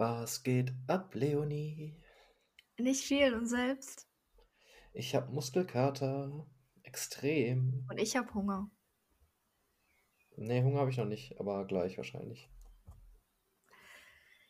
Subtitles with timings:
[0.00, 1.94] Was geht ab, Leonie?
[2.78, 4.08] Nicht viel und selbst.
[4.94, 6.46] Ich hab Muskelkater.
[6.84, 7.86] Extrem.
[7.90, 8.70] Und ich hab Hunger.
[10.38, 12.50] Nee, Hunger habe ich noch nicht, aber gleich wahrscheinlich.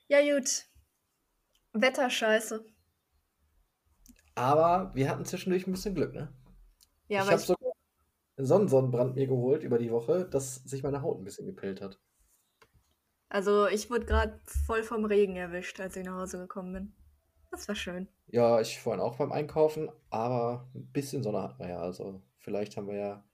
[0.06, 0.68] Ja, gut.
[1.72, 2.64] Wetter scheiße.
[4.36, 6.32] Aber wir hatten zwischendurch ein bisschen Glück, ne?
[7.08, 7.56] Ja, Ich habe so
[8.36, 12.00] einen Sonnensonnenbrand mir geholt über die Woche, dass sich meine Haut ein bisschen gepellt hat.
[13.30, 16.92] Also ich wurde gerade voll vom Regen erwischt, als ich nach Hause gekommen bin.
[17.50, 18.08] Das war schön.
[18.28, 21.80] Ja, ich vorhin auch beim Einkaufen, aber ein bisschen Sonne hatten wir ja.
[21.80, 23.24] Also vielleicht haben wir ja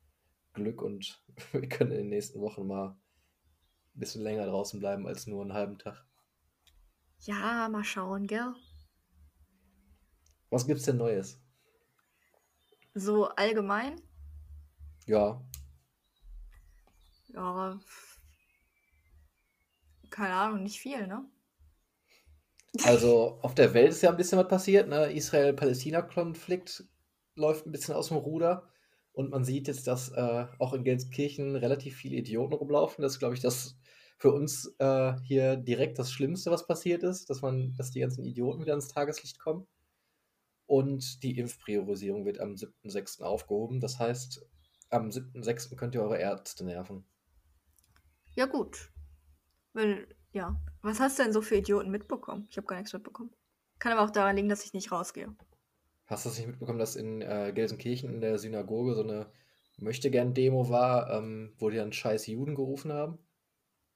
[0.52, 1.22] Glück und
[1.52, 2.88] wir können in den nächsten Wochen mal
[3.94, 6.06] ein bisschen länger draußen bleiben als nur einen halben Tag.
[7.20, 8.54] Ja, mal schauen, gell?
[10.50, 11.40] Was gibt's denn Neues?
[12.94, 14.00] So allgemein,
[15.06, 15.40] Ja,
[17.28, 17.78] ja,
[20.16, 21.24] keine Ahnung, nicht viel, ne?
[22.84, 25.12] also auf der Welt ist ja ein bisschen was passiert, ne?
[25.12, 26.84] Israel-Palästina-Konflikt
[27.34, 28.68] läuft ein bisschen aus dem Ruder
[29.12, 33.02] und man sieht jetzt, dass äh, auch in Gelsenkirchen relativ viele Idioten rumlaufen.
[33.02, 33.78] Das ist, glaube ich, das
[34.18, 38.24] für uns äh, hier direkt das Schlimmste, was passiert ist, dass man, dass die ganzen
[38.24, 39.66] Idioten wieder ins Tageslicht kommen.
[40.66, 43.22] Und die Impfpriorisierung wird am 7.6.
[43.22, 43.80] aufgehoben.
[43.80, 44.44] Das heißt,
[44.90, 45.76] am 7.6.
[45.76, 47.04] könnt ihr eure Ärzte nerven.
[48.34, 48.90] Ja, gut.
[49.76, 50.58] Weil, ja.
[50.80, 52.46] Was hast du denn so für Idioten mitbekommen?
[52.50, 53.30] Ich habe gar nichts mitbekommen.
[53.78, 55.28] Kann aber auch daran liegen, dass ich nicht rausgehe.
[56.06, 59.26] Hast du das nicht mitbekommen, dass in äh, Gelsenkirchen in der Synagoge so eine
[59.78, 63.18] Möchtegern-Demo war, ähm, wo die dann scheiß Juden gerufen haben?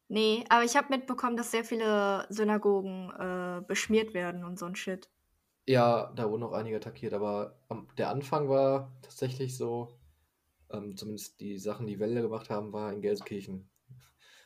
[0.09, 4.77] Nee, aber ich habe mitbekommen, dass sehr viele Synagogen äh, beschmiert werden und so ein
[4.77, 5.09] Shit.
[5.67, 9.99] Ja, da wurden auch einige attackiert, aber am, der Anfang war tatsächlich so,
[10.71, 13.70] ähm, zumindest die Sachen, die Welle gemacht haben, war in Gelsenkirchen.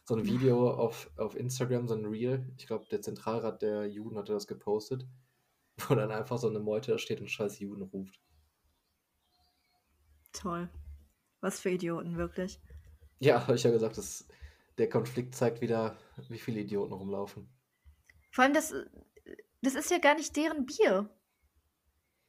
[0.04, 4.18] So ein Video auf, auf Instagram, so ein Reel, ich glaube, der Zentralrat der Juden
[4.18, 5.06] hatte das gepostet,
[5.78, 8.20] wo dann einfach so eine Meute da steht und scheiß Juden ruft.
[10.32, 10.68] Toll.
[11.40, 12.60] Was für Idioten, wirklich.
[13.18, 14.26] Ja, habe ich ja gesagt, das,
[14.76, 15.96] der Konflikt zeigt wieder,
[16.28, 17.48] wie viele Idioten rumlaufen.
[18.30, 18.74] Vor allem, das,
[19.62, 21.08] das ist ja gar nicht deren Bier.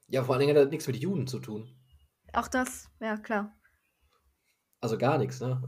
[0.08, 1.76] Ja, vor allen Dingen hat das nichts mit Juden zu tun.
[2.34, 3.58] Auch das, ja klar.
[4.80, 5.62] Also gar nichts, ne?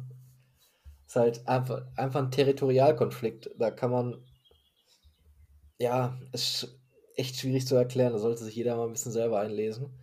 [1.08, 3.52] Ist halt einfach, ein Territorialkonflikt.
[3.58, 4.26] Da kann man,
[5.80, 6.78] ja, ist
[7.16, 8.12] echt schwierig zu erklären.
[8.12, 9.98] Da sollte sich jeder mal ein bisschen selber einlesen.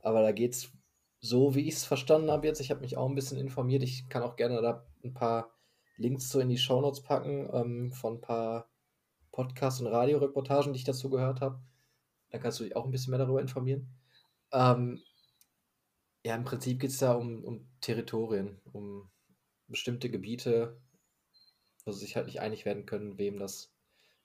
[0.00, 0.72] Aber da geht's
[1.20, 2.60] so, wie ich es verstanden habe jetzt.
[2.60, 3.84] Ich habe mich auch ein bisschen informiert.
[3.84, 5.52] Ich kann auch gerne da ein paar
[5.96, 8.68] Links so in die Shownotes packen ähm, von ein paar
[9.30, 11.62] Podcasts und Radioreportagen, die ich dazu gehört habe.
[12.30, 13.94] Da kannst du dich auch ein bisschen mehr darüber informieren.
[14.52, 15.00] Ähm,
[16.24, 19.08] ja, im Prinzip geht es da um, um Territorien, um
[19.72, 20.80] bestimmte Gebiete,
[21.84, 23.72] wo sie sich halt nicht einig werden können, wem das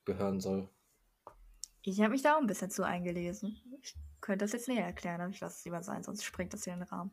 [0.06, 0.70] gehören soll.
[1.82, 3.60] Ich habe mich da auch ein bisschen zu eingelesen.
[3.82, 6.64] Ich könnte das jetzt näher erklären, aber ich lasse es lieber sein, sonst springt das
[6.66, 7.12] hier in den Rahmen.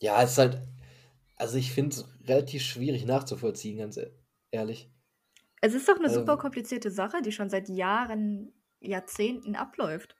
[0.00, 0.68] Ja, es ist halt,
[1.36, 4.12] also ich finde es relativ schwierig nachzuvollziehen, ganz e-
[4.50, 4.92] ehrlich.
[5.60, 10.16] Es ist doch eine Also, super komplizierte Sache, die schon seit Jahren, Jahrzehnten abläuft.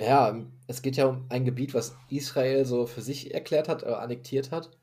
[0.00, 3.86] ja, es geht ja um ein Gebiet, was Israel so für sich erklärt hat, äh,
[3.86, 4.77] annektiert hat.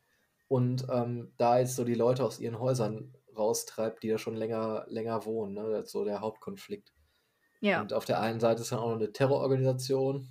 [0.48, 4.86] Und ähm, da jetzt so die Leute aus ihren Häusern raustreibt, die da schon länger,
[4.88, 5.54] länger wohnen.
[5.54, 5.70] Ne?
[5.72, 6.94] Das ist so der Hauptkonflikt.
[7.62, 10.28] Ja, Und auf der einen Seite ist dann auch noch eine Terrororganisation.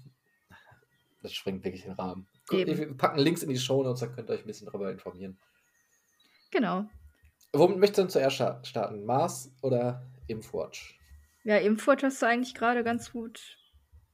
[1.22, 2.28] Das sprengt wirklich den Rahmen.
[2.52, 2.78] Eben.
[2.78, 5.38] Wir packen Links in die Shownotes, da könnt ihr euch ein bisschen darüber informieren.
[6.50, 6.84] Genau.
[7.52, 9.04] Womit möchtest du denn zuerst sta- starten?
[9.04, 10.98] Mars oder Impfwatch?
[11.44, 13.58] Ja, Impfwatch hast du eigentlich gerade ganz gut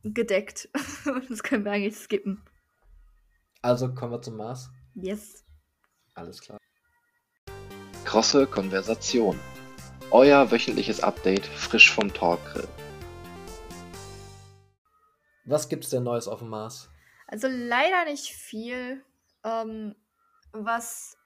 [0.02, 0.68] gedeckt.
[1.28, 2.42] Das können wir eigentlich skippen.
[3.62, 4.70] Also kommen wir zum Mars.
[4.94, 5.44] Yes.
[6.15, 6.59] Alles klar.
[8.04, 9.38] Krosse Konversation.
[10.10, 12.69] Euer wöchentliches Update frisch vom Talkgrill.
[15.44, 16.91] Was gibt's denn Neues auf dem Mars?
[17.26, 19.04] Also leider nicht viel,
[19.44, 19.94] ähm,
[20.53, 21.16] was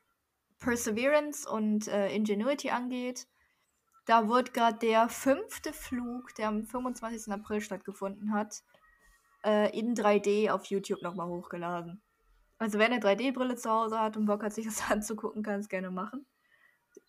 [0.58, 3.26] Perseverance und äh, Ingenuity angeht.
[4.06, 7.32] Da wurde gerade der fünfte Flug, der am 25.
[7.32, 8.62] April stattgefunden hat,
[9.44, 12.02] äh, in 3D auf YouTube nochmal hochgeladen.
[12.64, 15.68] Also wer eine 3D-Brille zu Hause hat und Bock hat, sich das anzugucken, kann es
[15.68, 16.24] gerne machen.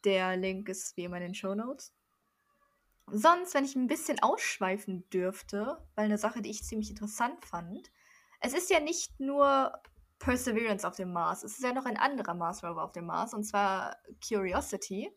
[0.04, 1.96] Der Link ist wie immer in den Show Notes.
[3.10, 7.90] Sonst, wenn ich ein bisschen ausschweifen dürfte, weil eine Sache, die ich ziemlich interessant fand,
[8.42, 9.82] es ist ja nicht nur
[10.20, 13.34] Perseverance auf dem Mars, es ist ja noch ein anderer Mars Rover auf dem Mars,
[13.34, 13.96] und zwar
[14.28, 15.10] Curiosity.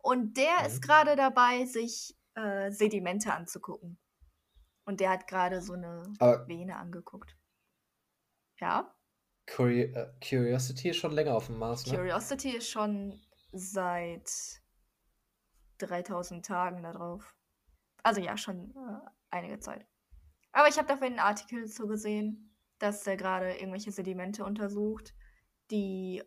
[0.00, 0.80] Und der ist Mhm.
[0.82, 3.98] gerade dabei, sich äh, Sedimente anzugucken.
[4.84, 7.36] Und der hat gerade so eine Aber Vene angeguckt.
[8.60, 8.93] Ja,
[9.46, 11.96] Curi äh, Curiosity ist schon länger auf dem Mars, ne?
[11.96, 13.20] Curiosity ist schon
[13.52, 14.30] seit
[15.78, 17.34] 3000 Tagen darauf.
[18.02, 19.86] Also ja, schon äh, einige Zeit.
[20.52, 25.14] Aber ich habe dafür einen Artikel zu gesehen, dass er gerade irgendwelche Sedimente untersucht,
[25.70, 26.22] die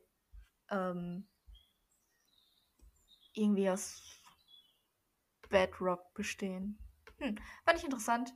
[0.69, 1.27] ähm,
[3.33, 4.01] irgendwie aus
[5.49, 6.77] Bedrock bestehen.
[7.19, 8.33] Hm, fand ich interessant.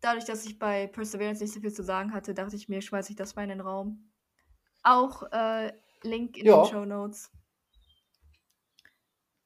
[0.00, 3.10] Dadurch, dass ich bei Perseverance nicht so viel zu sagen hatte, dachte ich mir, schmeiße
[3.10, 4.09] ich das mal in den Raum.
[4.82, 5.72] Auch äh,
[6.02, 6.62] Link in Ja.
[6.64, 7.30] den Show Notes.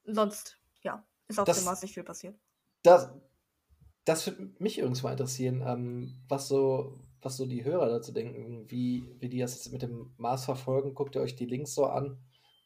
[0.05, 2.39] Sonst, ja, ist auf Das- dem Mars nicht viel passiert.
[2.83, 3.11] Das,
[4.05, 8.71] das würde mich übrigens mal interessieren, ähm, was so, was so die Hörer dazu denken,
[8.71, 10.95] wie, wie die das jetzt mit dem Mars verfolgen.
[10.95, 12.19] Guckt ihr euch die Links so an?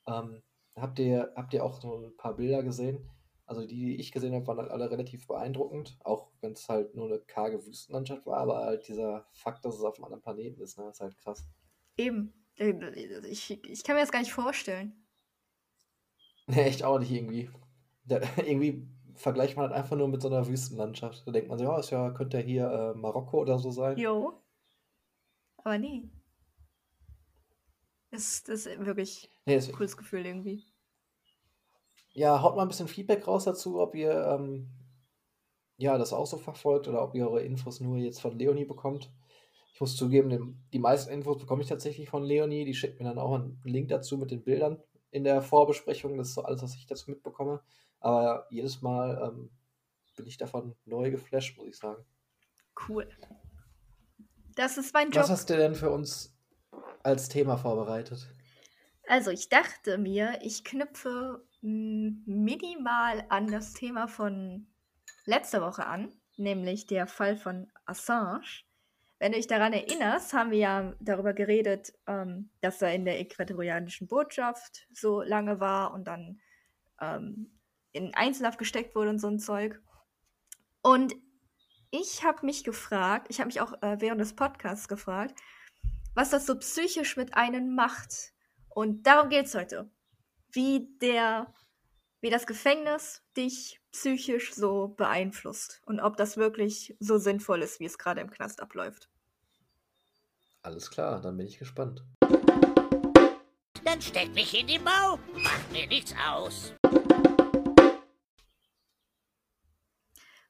[0.09, 0.43] Ähm,
[0.75, 3.09] habt ihr, habt ihr auch so ein paar Bilder gesehen?
[3.47, 6.95] Also die, die ich gesehen habe, waren halt alle relativ beeindruckend, auch wenn es halt
[6.97, 10.61] nur eine karge Wüstenlandschaft war, aber halt dieser Fakt, dass es auf einem anderen Planeten
[10.61, 11.47] ist, ne, ist halt krass.
[11.97, 12.35] Eben.
[12.59, 14.95] Ich, ich kann mir das gar nicht vorstellen.
[16.51, 17.51] Nee, echt auch nicht irgendwie.
[18.05, 21.27] Da, irgendwie vergleicht man halt einfach nur mit so einer Wüstenlandschaft.
[21.27, 23.99] Da denkt man sich, ja, ist ja, könnte ja hier äh, Marokko oder so sein.
[23.99, 24.43] Jo.
[25.59, 26.09] Aber nee.
[28.11, 30.65] Das, das ist wirklich Nee, ein cooles Gefühl irgendwie.
[32.13, 34.71] Ja, haut mal ein bisschen Feedback raus dazu, ob ihr ähm,
[35.79, 39.11] ja, das auch so verfolgt oder ob ihr eure Infos nur jetzt von Leonie bekommt.
[39.79, 42.65] Ich muss zugeben, die meisten Infos bekomme ich tatsächlich von Leonie.
[42.65, 44.83] Die schickt mir dann auch einen Link dazu mit den Bildern
[45.13, 46.19] in der Vorbesprechung.
[46.19, 47.63] Das ist so alles, was ich dazu mitbekomme.
[48.01, 49.51] Aber jedes Mal ähm,
[50.17, 52.05] bin ich davon neu geflasht, muss ich sagen.
[52.89, 53.09] Cool.
[54.57, 55.29] Das ist mein Was Job.
[55.29, 56.37] hast du denn für uns
[57.05, 58.27] als Thema vorbereitet?
[59.07, 64.67] Also, ich dachte mir, ich knüpfe minimal an das Thema von
[65.25, 68.65] letzter Woche an, nämlich der Fall von Assange.
[69.19, 73.19] Wenn du dich daran erinnerst, haben wir ja darüber geredet, ähm, dass er in der
[73.19, 76.41] äquatorianischen Botschaft so lange war und dann
[77.01, 77.59] ähm,
[77.93, 79.81] in Einzelhaft gesteckt wurde und so ein Zeug.
[80.83, 81.15] Und
[81.91, 85.35] ich habe mich gefragt, ich habe mich auch äh, während des Podcasts gefragt,
[86.15, 88.33] was das so psychisch mit einem macht.
[88.69, 89.91] Und darum geht es heute.
[90.53, 91.53] Wie der,
[92.21, 97.85] wie das Gefängnis dich psychisch so beeinflusst und ob das wirklich so sinnvoll ist, wie
[97.85, 99.09] es gerade im Knast abläuft.
[100.63, 102.05] Alles klar, dann bin ich gespannt.
[103.85, 105.19] Dann steck mich in die Mau.
[105.35, 106.75] Macht mir nichts aus.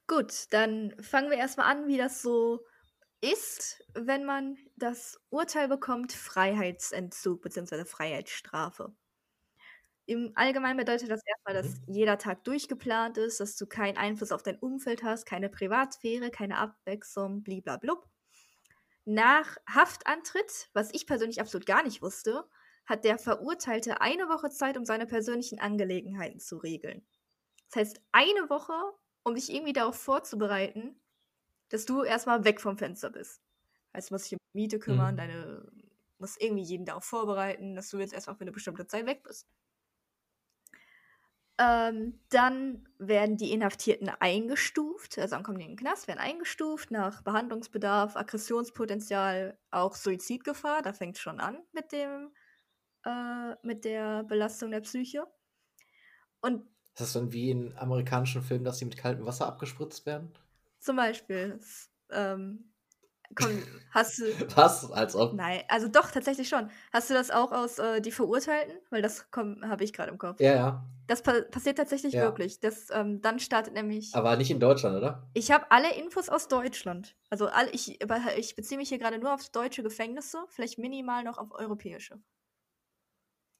[0.06, 2.66] Gut, dann fangen wir erstmal an, wie das so
[3.22, 7.84] ist, wenn man das Urteil bekommt, Freiheitsentzug bzw.
[7.84, 8.94] Freiheitsstrafe.
[10.08, 14.42] Im Allgemeinen bedeutet das erstmal, dass jeder Tag durchgeplant ist, dass du keinen Einfluss auf
[14.42, 18.08] dein Umfeld hast, keine Privatsphäre, keine Abwechslung, bliblablub.
[19.04, 22.48] Nach Haftantritt, was ich persönlich absolut gar nicht wusste,
[22.86, 27.06] hat der Verurteilte eine Woche Zeit, um seine persönlichen Angelegenheiten zu regeln.
[27.70, 28.74] Das heißt, eine Woche,
[29.24, 31.00] um dich irgendwie darauf vorzubereiten,
[31.70, 33.42] dass du erstmal weg vom Fenster bist.
[33.94, 35.18] Heißt, du musst dich um Miete kümmern, Mhm.
[35.18, 35.70] deine,
[36.18, 39.48] musst irgendwie jeden darauf vorbereiten, dass du jetzt erstmal für eine bestimmte Zeit weg bist.
[41.60, 46.90] Ähm, dann werden die Inhaftierten eingestuft, also dann kommen die in den Knast, werden eingestuft
[46.92, 52.32] nach Behandlungsbedarf, Aggressionspotenzial, auch Suizidgefahr, da fängt es schon an mit dem,
[53.04, 55.26] äh, mit der Belastung der Psyche.
[56.40, 60.34] Und Ist das dann wie in amerikanischen Filmen, dass die mit kaltem Wasser abgespritzt werden?
[60.80, 61.60] zum Beispiel,
[62.10, 62.67] ähm,
[63.34, 64.24] komm, hast du,
[64.56, 64.90] Was?
[64.90, 65.34] Als ob.
[65.34, 66.70] nein, also doch, tatsächlich schon.
[66.92, 68.76] Hast du das auch aus äh, Die Verurteilten?
[68.90, 70.40] Weil das habe ich gerade im Kopf.
[70.40, 70.84] Ja, ja.
[71.06, 72.22] Das pa passiert tatsächlich Ja.
[72.24, 72.60] wirklich.
[72.60, 74.14] Das, ähm, dann startet nämlich.
[74.14, 75.28] Aber nicht in Deutschland, oder?
[75.34, 77.16] Ich habe alle Infos aus Deutschland.
[77.30, 77.98] Also alle, ich,
[78.36, 82.20] ich beziehe mich hier gerade nur auf deutsche Gefängnisse, vielleicht minimal noch auf europäische.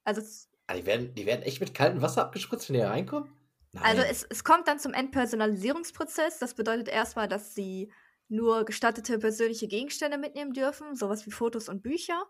[0.04, 0.22] Also,
[0.66, 3.30] Ah, die, werden, die werden echt mit kaltem Wasser abgespritzt, wenn die reinkommen?
[3.72, 3.84] Nein.
[3.84, 6.38] also es, es kommt dann zum Entpersonalisierungsprozess.
[6.38, 7.90] Das bedeutet erstmal, dass sie
[8.28, 12.22] nur gestattete persönliche Gegenstände mitnehmen dürfen, sowas wie Fotos und Bücher.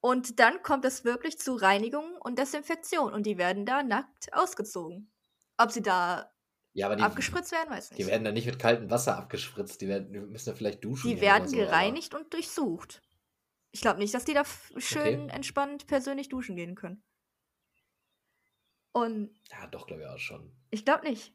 [0.00, 5.10] Und dann kommt es wirklich zu Reinigung und Desinfektion und die werden da nackt ausgezogen.
[5.58, 6.30] Ob sie da
[6.74, 7.98] ja, aber die, abgespritzt werden, weiß nicht.
[8.02, 9.80] die werden dann nicht mit kaltem Wasser abgespritzt.
[9.80, 11.08] Die, werden, die müssen ja vielleicht duschen.
[11.08, 13.02] Die werden so, aber- gereinigt und durchsucht.
[13.72, 14.44] Ich glaube nicht, dass die da
[14.76, 15.34] schön Okay.
[15.36, 17.02] entspannt persönlich duschen gehen können.
[18.92, 20.52] Und Ja, doch, glaube ich auch schon.
[20.70, 21.34] ich glaube nicht.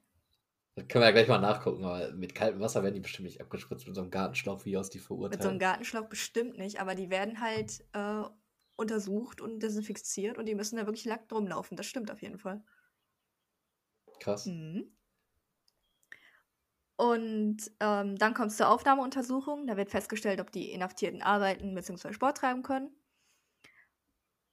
[0.75, 3.41] Das können wir ja gleich mal nachgucken, aber mit kaltem Wasser werden die bestimmt nicht
[3.41, 5.59] abgespritzt mit so einem Gartenschlauch, wie aus die Mit so einem.
[5.59, 8.23] Gartenschlauch bestimmt nicht, aber die werden halt äh,
[8.77, 11.75] untersucht und desinfiziert und die müssen da wirklich nackt rumlaufen.
[11.75, 12.63] Das stimmt auf jeden Fall.
[14.19, 14.45] Krass.
[14.45, 14.95] Mhm.
[16.95, 19.67] Und ähm, dann kommt es zur Aufnahmeuntersuchung.
[19.67, 22.13] Da wird festgestellt, ob die Inhaftierten arbeiten bzw.
[22.13, 22.95] Sport treiben können.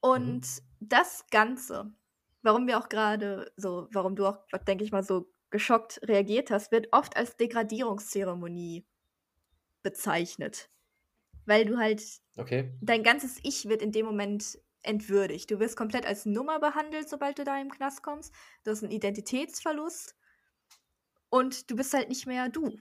[0.01, 0.47] Und
[0.79, 1.93] das Ganze
[2.41, 6.71] warum wir auch gerade so, warum du auch, denke ich mal, so geschockt reagiert hast,
[6.71, 8.85] wird oft als Degradierungszeremonie
[9.83, 10.69] bezeichnet.
[11.45, 12.03] Weil du halt,
[12.37, 12.71] Okay.
[12.81, 15.51] dein ganzes Ich wird in dem Moment entwürdigt.
[15.51, 18.33] Du wirst komplett als Nummer behandelt, sobald du da im Knast kommst.
[18.63, 20.15] Du hast einen Identitätsverlust
[21.29, 22.77] und du bist halt nicht mehr du.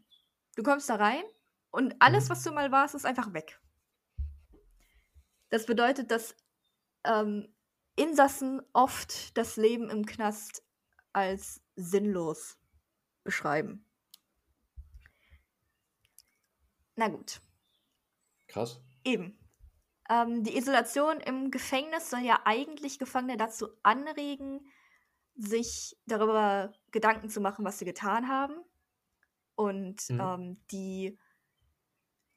[0.56, 1.22] Du kommst da rein
[1.70, 2.30] und alles, Mhm.
[2.30, 3.60] was du mal warst, ist einfach weg.
[5.50, 6.36] Das bedeutet, dass
[7.04, 7.54] ähm,
[7.96, 10.62] Insassen oft das Leben im Knast
[11.12, 12.57] als sinnlos
[13.28, 13.84] beschreiben.
[16.96, 17.40] Na gut,
[18.48, 18.80] Krass.
[19.04, 19.38] eben.
[20.10, 24.66] Ähm, die Isolation im Gefängnis soll ja eigentlich Gefangene dazu anregen,
[25.36, 28.56] sich darüber Gedanken zu machen, was sie getan haben.
[29.56, 30.20] Und Mhm.
[30.20, 31.18] ähm, die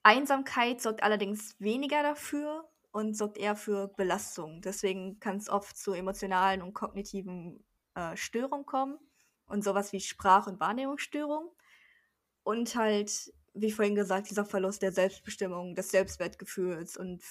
[0.03, 4.61] Einsamkeit sorgt allerdings weniger dafür und sorgt eher für Belastung.
[4.61, 7.63] Deswegen kann es oft zu emotionalen und kognitiven
[7.95, 8.99] äh, Störungen kommen
[9.51, 11.49] und sowas wie Sprach- und Wahrnehmungsstörungen.
[12.43, 17.21] Und halt, wie vorhin gesagt, dieser Verlust der Selbstbestimmung, des Selbstwertgefühls und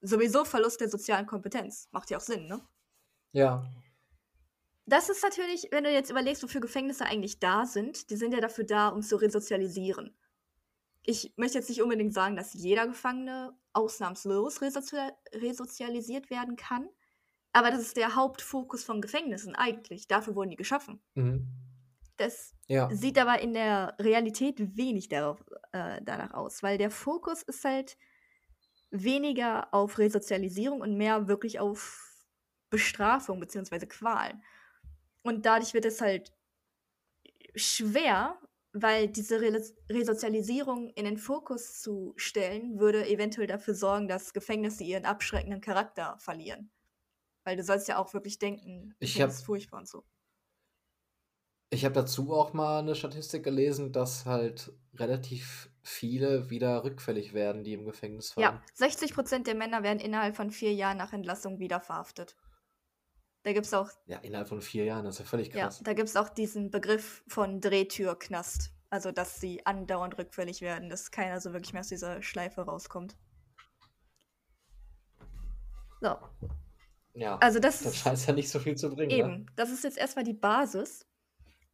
[0.00, 1.88] sowieso Verlust der sozialen Kompetenz.
[1.90, 2.60] Macht ja auch Sinn, ne?
[3.32, 3.64] Ja.
[4.86, 8.40] Das ist natürlich, wenn du jetzt überlegst, wofür Gefängnisse eigentlich da sind, die sind ja
[8.40, 10.16] dafür da, um zu resozialisieren.
[11.02, 16.88] Ich möchte jetzt nicht unbedingt sagen, dass jeder Gefangene ausnahmslos resozial resozialisiert werden kann,
[17.52, 20.06] aber das ist der Hauptfokus von Gefängnissen eigentlich.
[20.06, 21.00] Dafür wurden die geschaffen.
[21.14, 21.48] Mhm.
[22.18, 22.90] Das Ja.
[22.90, 27.96] sieht aber in der Realität wenig darauf, äh, danach aus, weil der Fokus ist halt
[28.90, 32.26] weniger auf Resozialisierung und mehr wirklich auf
[32.70, 33.86] Bestrafung bzw.
[33.86, 34.42] Qualen.
[35.22, 36.32] Und dadurch wird es halt
[37.54, 38.38] schwer,
[38.72, 44.84] weil diese Re Resozialisierung in den Fokus zu stellen, würde eventuell dafür sorgen, dass Gefängnisse
[44.84, 46.70] ihren abschreckenden Charakter verlieren.
[47.44, 50.04] Weil du sollst ja auch wirklich denken, Ich das hab- ist furchtbar und so.
[51.70, 57.62] Ich habe dazu auch mal eine Statistik gelesen, dass halt relativ viele wieder rückfällig werden,
[57.62, 58.62] die im Gefängnis Ja, waren.
[58.74, 62.36] 60% der Männer werden innerhalb von vier Jahren nach Entlassung wieder verhaftet.
[63.42, 65.80] Da gibt es auch, Ja, innerhalb von vier Jahren, das ist ja völlig ja, krass.
[65.82, 68.72] da gibt's auch diesen Begriff von Drehtürknast.
[68.90, 73.16] Also, dass sie andauernd rückfällig werden, dass keiner so wirklich mehr aus dieser Schleife rauskommt.
[76.00, 76.16] So,
[77.14, 77.36] Ja.
[77.38, 79.16] also das das scheint ja nicht so viel zu bringen, ne?
[79.18, 81.07] eben, das ist jetzt erstmal die Basis.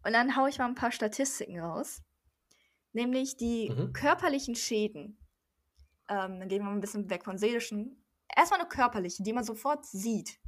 [0.04, 2.02] Und dann haue ich mal ein paar Statistiken raus.
[2.92, 3.92] Nämlich die Mhm.
[3.92, 5.18] körperlichen Schäden.
[6.08, 8.04] Ähm, dann gehen wir mal ein bisschen weg von seelischen.
[8.36, 10.38] Erstmal nur körperliche, die man sofort sieht.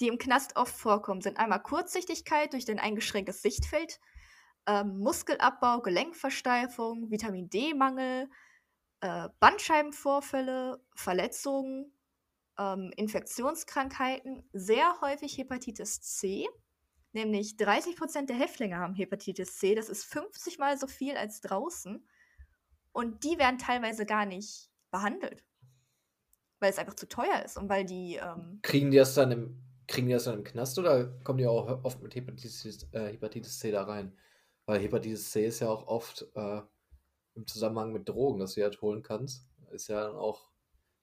[0.00, 4.00] Die im Knast oft vorkommen, sind einmal Kurzsichtigkeit durch ein eingeschränktes Sichtfeld,
[4.66, 8.28] ähm, Muskelabbau, Gelenkversteifung, Vitamin D-Mangel,
[9.00, 11.92] äh, Bandscheibenvorfälle, Verletzungen,
[12.58, 16.48] ähm, Infektionskrankheiten, sehr häufig Hepatitis C.
[17.14, 19.76] Nämlich 30% der Häftlinge haben Hepatitis C.
[19.76, 22.04] Das ist 50 mal so viel als draußen.
[22.92, 25.44] Und die werden teilweise gar nicht behandelt.
[26.58, 28.16] Weil es einfach zu teuer ist und weil die.
[28.16, 31.46] Ähm, Kriegen die das dann im, kriegen die das dann im Knast oder kommen die
[31.46, 34.18] auch oft mit Hepatitis, äh, Hepatitis C da rein?
[34.66, 36.62] Weil Hepatitis C ist ja auch oft äh,
[37.36, 39.46] im Zusammenhang mit Drogen, dass du die halt holen kannst.
[39.70, 40.50] Ist ja dann auch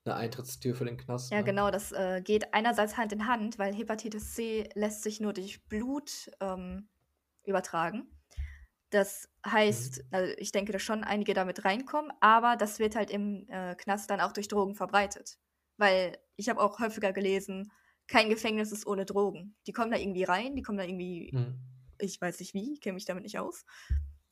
[0.04, 1.30] eine Eintrittstür für den Knast.
[1.30, 1.44] ja, ne?
[1.44, 5.64] genau, das äh, geht einerseits Hand in Hand, weil Hepatitis C lässt sich nur durch
[5.68, 6.88] Blut ähm,
[7.44, 8.08] übertragen.
[8.90, 13.46] Das heißt, also ich denke, dass schon einige damit reinkommen, aber das wird halt im
[13.48, 15.38] äh, Knast dann auch durch Drogen verbreitet.
[15.78, 17.72] Weil ich habe auch häufiger gelesen,
[18.06, 19.54] kein Gefängnis ist ohne Drogen.
[19.66, 21.58] Die kommen da irgendwie rein, die kommen da irgendwie Mhm.
[21.98, 23.64] ich weiß nicht wie, kenne mich damit nicht aus.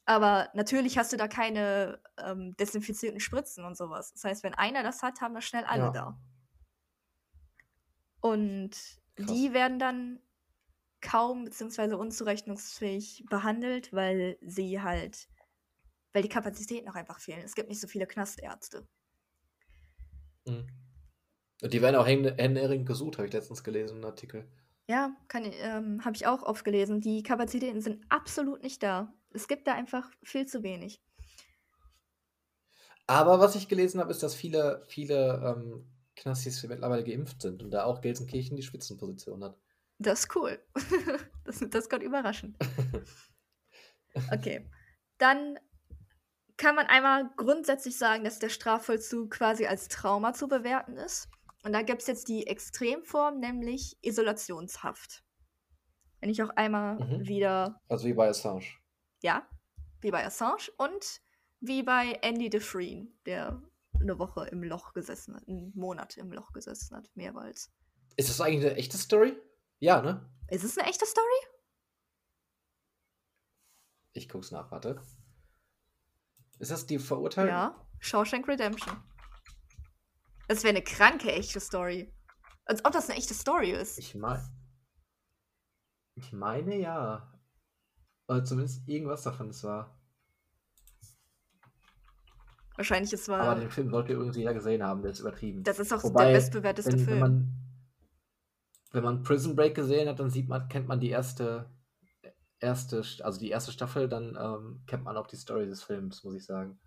[0.06, 4.12] Aber natürlich hast du da keine ähm, desinfizierten Spritzen und sowas.
[4.12, 5.90] Das heißt, wenn einer das hat, haben das schnell alle Ja.
[5.90, 6.20] da.
[8.20, 8.70] Und
[9.16, 9.26] Krass.
[9.26, 10.20] die werden dann
[11.00, 11.94] kaum bzw.
[11.94, 15.28] unzurechnungsfähig behandelt, weil sie halt,
[16.12, 17.42] weil die Kapazitäten auch einfach fehlen.
[17.44, 18.86] Es gibt nicht so viele Knastärzte.
[20.46, 20.66] Mhm.
[21.62, 24.50] Und die werden auch hände- händeringend gesucht, habe ich letztens gelesen, einen Artikel.
[24.88, 27.00] Ja, ähm, habe ich auch oft gelesen.
[27.00, 29.12] Die Kapazitäten sind absolut nicht da.
[29.32, 31.00] Es gibt da einfach viel zu wenig.
[33.06, 37.70] Aber was ich gelesen habe, ist, dass viele, viele ähm, Knastis mittlerweile geimpft sind und
[37.70, 39.58] da auch Gelsenkirchen die Spitzenposition hat.
[39.98, 40.58] Das ist cool.
[41.44, 42.56] das, das kommt überraschend.
[44.32, 44.68] Okay.
[45.18, 45.58] Dann
[46.56, 51.28] kann man einmal grundsätzlich sagen, dass der Strafvollzug quasi als Trauma zu bewerten ist.
[51.62, 55.22] Und da gibt es jetzt die Extremform, nämlich Isolationshaft.
[56.20, 57.26] Wenn ich auch einmal Mhm.
[57.28, 58.64] wieder, Also wie bei Assange.
[59.22, 59.48] Ja,
[60.00, 61.20] wie bei Assange und
[61.60, 63.62] wie bei Andy Dufresne, der
[64.00, 67.70] eine Woche im Loch gesessen hat, einen Monat im Loch gesessen hat, mehrmals.
[68.16, 69.36] Ist das eigentlich eine echte Story?
[69.78, 70.28] Ja, ne?
[70.48, 71.26] Ist es eine echte Story?
[74.12, 75.00] Ich guck's nach, warte.
[76.58, 77.50] Ist das die Verurteilung?
[77.50, 77.86] Ja.
[78.00, 79.02] Shawshank Redemption.
[80.48, 82.12] Das wäre eine kranke echte Story.
[82.64, 83.98] Als ob das eine echte Story ist.
[83.98, 84.48] Ich meine.
[86.14, 87.39] Ich meine ja.
[88.30, 89.92] Oder zumindest irgendwas davon ist wahr.
[92.76, 93.54] Wahrscheinlich ist Aber war.
[93.56, 95.64] den Film sollte übrigens jeder gesehen haben, der ist übertrieben.
[95.64, 97.08] Das ist auch Wobei, der bestbewerteste wenn, Film.
[97.08, 97.54] Wenn man,
[98.92, 101.68] wenn man Prison Break gesehen hat, dann sieht man, kennt man die erste,
[102.60, 106.36] erste, also die erste Staffel, dann ähm, kennt man auch die Story des Films, muss
[106.36, 106.78] ich sagen.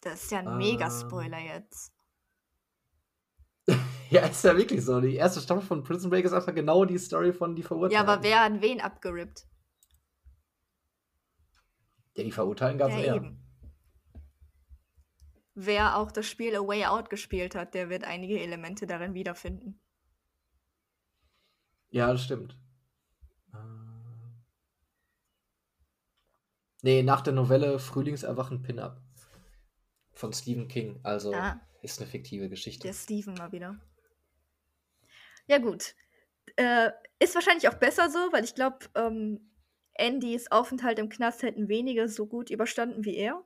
[0.00, 0.58] das ist ja ein Ähm.
[0.58, 1.92] Mega-Spoiler jetzt.
[4.10, 5.00] Ja, ist ja wirklich so.
[5.02, 8.08] Die erste Staffel von Prison Break ist einfach genau die Story von die Ja, Verurteilten.
[8.08, 9.47] aber wer hat wen abgerippt?
[12.18, 13.32] Ja, die Verurteilten gab es Ja, eher.
[15.54, 19.80] Wer auch das Spiel A Way Out gespielt hat, der wird einige Elemente darin wiederfinden.
[21.90, 22.58] Ja, das stimmt.
[23.54, 24.34] Ähm.
[26.82, 29.00] Nee, nach der Novelle Frühlingserwachen Pin-Up
[30.12, 30.98] von Stephen King.
[31.04, 31.60] Also Ah.
[31.82, 32.88] ist eine fiktive Geschichte.
[32.88, 33.78] Der Steven mal wieder.
[35.46, 35.94] Ja, gut.
[36.56, 39.52] Äh, ist wahrscheinlich auch besser so, weil ich glaube, ähm,
[39.98, 43.44] Andys Aufenthalt im Knast hätten wenige so gut überstanden wie er.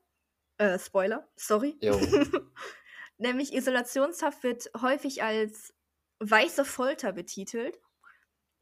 [0.59, 1.77] Äh, Spoiler, sorry.
[3.19, 5.75] Nämlich Isolationshaft wird häufig als
[6.21, 7.79] weiße Folter betitelt.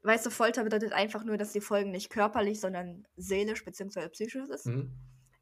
[0.03, 4.09] Weiße Folter bedeutet einfach nur, dass die Folgen nicht körperlich, sondern seelisch bzw.
[4.09, 4.65] psychisch ist.
[4.65, 4.91] Mhm.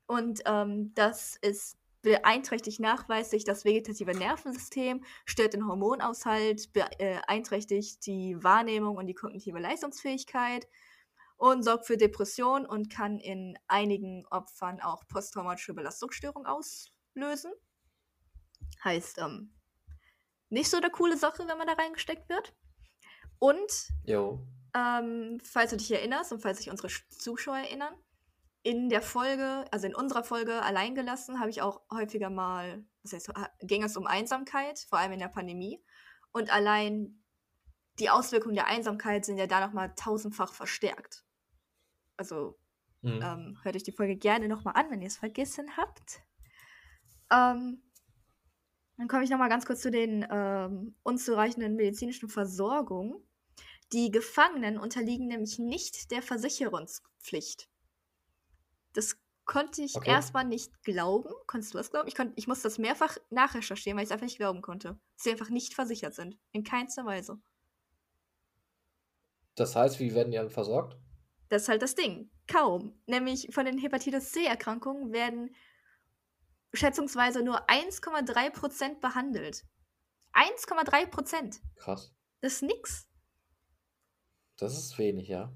[0.06, 8.98] Und ähm, das ist beeinträchtigt nachweislich das vegetative Nervensystem, stört den Hormonaushalt, beeinträchtigt die Wahrnehmung
[8.98, 10.68] und die kognitive Leistungsfähigkeit
[11.40, 17.54] und sorgt für Depression und kann in einigen Opfern auch posttraumatische Belastungsstörung auslösen.
[18.84, 19.56] Heißt, ähm,
[20.50, 22.54] nicht so eine coole Sache, wenn man da reingesteckt wird.
[23.40, 23.72] Und
[24.76, 27.96] ähm, falls du dich erinnerst und falls sich unsere Sch- Zuschauer erinnern,
[28.62, 33.32] in der Folge, also in unserer Folge Alleingelassen, habe ich auch häufiger mal, das heißt,
[33.62, 35.82] ging es um Einsamkeit, vor allem in der Pandemie.
[36.34, 37.24] Und allein
[38.00, 41.24] die Auswirkungen der Einsamkeit sind ja da nochmal tausendfach verstärkt.
[42.20, 42.60] Also
[43.04, 43.20] Mhm.
[43.22, 46.22] ähm, hört euch die Folge gerne nochmal an, wenn ihr es vergessen habt.
[47.32, 47.82] Ähm,
[48.98, 53.24] dann komme ich nochmal ganz kurz zu den ähm, unzureichenden medizinischen Versorgung.
[53.94, 57.70] Die Gefangenen unterliegen nämlich nicht der Versicherungspflicht.
[58.92, 60.10] Das konnte ich Okay.
[60.10, 61.34] erstmal nicht glauben.
[61.48, 62.10] Konntest du das glauben?
[62.10, 65.00] Ich, konnt, ich musste das mehrfach nachrecherchieren, weil ich es einfach nicht glauben konnte.
[65.16, 66.38] Dass sie einfach nicht versichert sind.
[66.52, 67.40] In keinster Weise.
[69.54, 70.98] Das heißt, wie werden die dann versorgt?
[71.50, 72.32] Das ist halt das Ding.
[72.48, 73.00] Kaum.
[73.08, 75.56] Nämlich von den Hepatitis C-Erkrankungen werden
[76.74, 79.66] schätzungsweise nur 1,3% behandelt.
[80.34, 81.60] 1,3%.
[81.76, 82.14] Krass.
[82.42, 83.08] Das ist nix.
[84.58, 85.54] Das ist wenig, ja.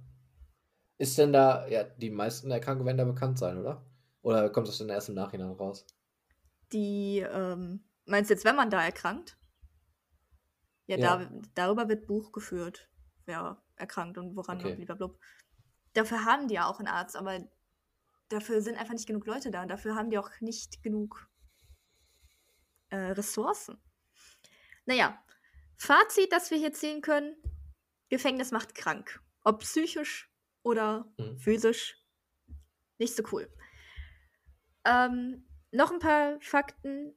[0.97, 3.85] Ist denn da, ja, die meisten Erkrankungen werden da bekannt sein, oder?
[4.21, 5.85] Oder kommt das dann erst im Nachhinein raus?
[6.71, 9.37] Die, ähm, meinst du jetzt, wenn man da erkrankt?
[10.87, 11.17] Ja, Ja.
[11.17, 12.89] Da, darüber wird Buch geführt,
[13.25, 14.75] wer erkrankt und woran Okay.
[14.75, 15.17] und blablabla.
[15.93, 17.47] Dafür haben die ja auch einen Arzt, aber
[18.29, 19.65] dafür sind einfach nicht genug Leute da.
[19.65, 21.29] Dafür haben die auch nicht genug
[22.89, 23.77] äh, Ressourcen.
[24.85, 25.23] Naja,
[25.77, 27.35] Fazit, das wir hier ziehen können:
[28.09, 29.21] Gefängnis macht krank.
[29.43, 30.31] Ob psychisch
[30.63, 31.37] oder Mhm.
[31.37, 31.97] physisch.
[32.97, 33.51] Nicht so cool.
[34.85, 37.13] Ähm, noch ein paar Fakten.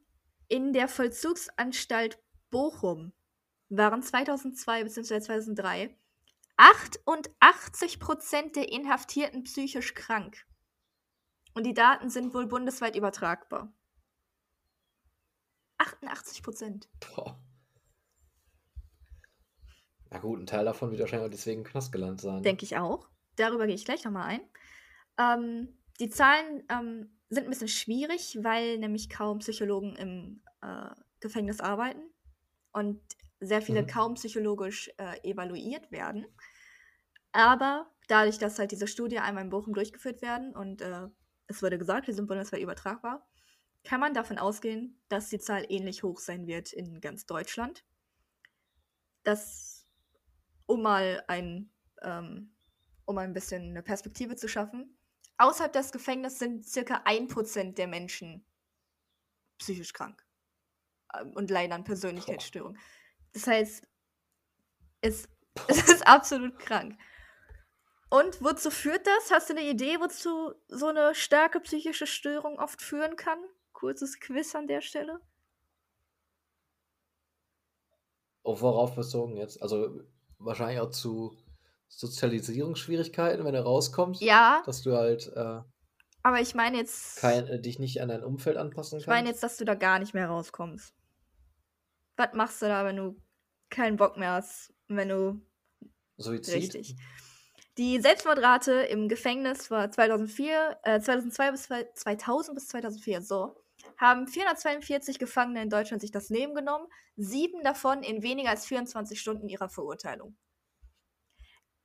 [0.49, 2.19] In der Vollzugsanstalt
[2.51, 3.12] Bochum
[3.69, 5.21] waren 2002 bzw.
[5.21, 5.97] 2003
[6.59, 10.47] 88% der Inhaftierten psychisch krank.
[11.55, 13.73] Und die Daten sind wohl bundesweit übertragbar.
[15.79, 16.88] 88%.
[17.01, 17.38] Boah.
[20.11, 22.42] Na gut, ein Teil davon wird wahrscheinlich auch deswegen im Knast gelandet sein.
[22.42, 23.09] Denke ich auch.
[23.37, 24.40] Darüber gehe ich gleich nochmal ein.
[25.19, 30.90] Ähm, die Zahlen ähm, sind ein bisschen schwierig, weil nämlich kaum Psychologen im äh,
[31.21, 32.03] Gefängnis arbeiten
[32.73, 33.01] und
[33.40, 33.87] sehr viele Mhm.
[33.87, 36.27] kaum psychologisch äh, evaluiert werden.
[37.33, 41.07] Aber dadurch, dass halt diese Studie einmal in Bochum durchgeführt werden und äh,
[41.46, 43.29] es wurde gesagt, die sind bundesweit übertragbar,
[43.85, 47.85] kann man davon ausgehen, dass die Zahl ähnlich hoch sein wird in ganz Deutschland.
[49.25, 49.87] Das,
[50.66, 51.72] um mal ein,
[52.03, 52.57] ähm,
[53.07, 54.99] um ein bisschen eine Perspektive zu schaffen.
[55.38, 58.46] Außerhalb des Gefängnisses sind circa 1% der Menschen
[59.59, 60.25] psychisch krank
[61.14, 62.79] ähm, und leiden an Persönlichkeitsstörungen.
[63.37, 63.87] Das heißt,
[65.03, 65.29] es,
[65.68, 66.99] es ist absolut krank.
[68.09, 69.31] Und wozu führt das?
[69.31, 73.38] Hast du eine Idee, wozu so eine starke psychische Störung oft führen kann?
[73.72, 75.20] Kurzes Quiz an der Stelle.
[78.42, 79.61] Auf worauf bezogen jetzt?
[79.61, 80.01] Also
[80.38, 81.37] wahrscheinlich auch zu,
[81.88, 84.22] Sozialisierungsschwierigkeiten, wenn du rauskommst?
[84.22, 85.61] Ja, Dass du halt äh,
[86.22, 87.18] aber ich meine jetzt.
[87.18, 89.42] kein, äh, dich nicht an dein Umfeld anpassen Ich meine kannst?
[89.42, 90.94] jetzt, dass du da gar nicht mehr rauskommst.
[92.16, 93.16] Was machst du da, wenn du
[93.70, 94.72] keinen Bock mehr hast?
[94.88, 95.40] Wenn du.
[96.16, 96.55] Suizid?
[96.55, 96.96] Richtig.
[97.79, 103.55] Die Selbstmordrate im Gefängnis war 2004, äh, 2002 bis 2000 bis 2004 so.
[103.98, 109.20] Haben 442 Gefangene in Deutschland sich das Leben genommen, sieben davon in weniger als 24
[109.20, 110.37] Stunden ihrer Verurteilung.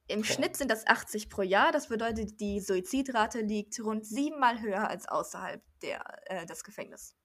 [0.08, 0.26] Im Boah.
[0.26, 1.72] Schnitt sind das 80 pro Jahr.
[1.72, 7.16] Das bedeutet, die Suizidrate liegt rund siebenmal höher als außerhalb der, äh, des Gefängnisses.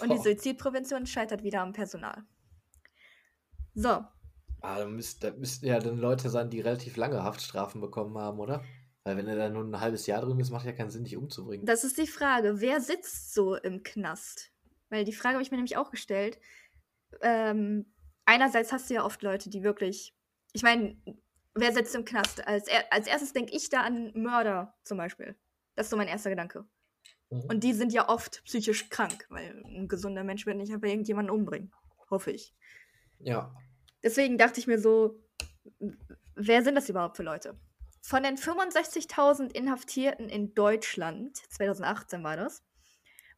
[0.00, 0.24] Und die Boah.
[0.24, 2.24] Suizidprävention scheitert wieder am Personal.
[3.74, 4.04] So,
[4.64, 8.64] Ah, da, müsst, müssten ja dann Leute sein, die relativ lange Haftstrafen bekommen haben, oder?
[9.04, 11.18] Weil wenn du da nur ein halbes Jahr drin bist, macht ja keinen Sinn, dich
[11.18, 11.66] umzubringen.
[11.66, 12.62] das ist die Frage.
[12.62, 14.52] Wer sitzt so im Knast?
[14.88, 16.38] Weil die Frage habe ich mir nämlich auch gestellt.
[17.20, 17.92] Ähm,
[18.24, 20.16] einerseits hast du ja oft Leute, die wirklich.
[20.54, 20.96] Ich meine,
[21.54, 22.46] wer sitzt im Knast?
[22.46, 25.36] Als, er, als erstes denke ich da an Mörder zum Beispiel.
[25.74, 26.64] Das ist so mein erster Gedanke.
[27.28, 27.40] Mhm.
[27.50, 31.34] Und die sind ja oft psychisch krank, weil ein gesunder Mensch wird nicht einfach irgendjemanden
[31.34, 31.70] umbringen.
[32.08, 32.54] Hoffe ich.
[33.24, 33.54] Ja.
[34.02, 35.20] Deswegen dachte ich mir so,
[36.34, 37.58] wer sind das überhaupt für Leute?
[38.02, 42.62] Von den 65.000 Inhaftierten in Deutschland, 2018 war das,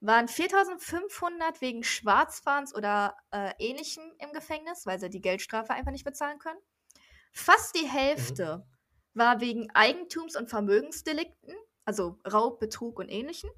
[0.00, 6.04] waren 4.500 wegen Schwarzfahrens oder äh, Ähnlichem im Gefängnis, weil sie die Geldstrafe einfach nicht
[6.04, 6.58] bezahlen können.
[7.32, 8.66] Fast die Hälfte
[9.14, 13.50] war wegen Eigentums- und Vermögensdelikten, also Raub, Betrug und Ähnlichem.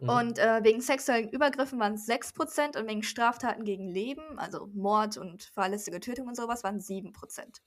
[0.00, 0.08] Mhm.
[0.08, 5.16] Und äh, wegen sexuellen Übergriffen waren es 6% und wegen Straftaten gegen Leben, also Mord
[5.16, 7.60] und fahrlässige Tötung und sowas, waren 7%.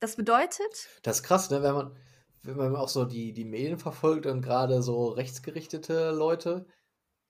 [0.00, 1.62] Das bedeutet, Das ist krass, ne?
[1.62, 1.96] Wenn man,
[2.42, 6.66] wenn man auch so die, die Medien verfolgt und gerade so rechtsgerichtete Leute,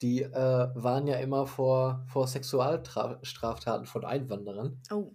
[0.02, 0.32] die äh,
[0.74, 4.82] waren ja immer vor, vor Sexualstraftaten von Einwanderern.
[4.90, 5.12] oh,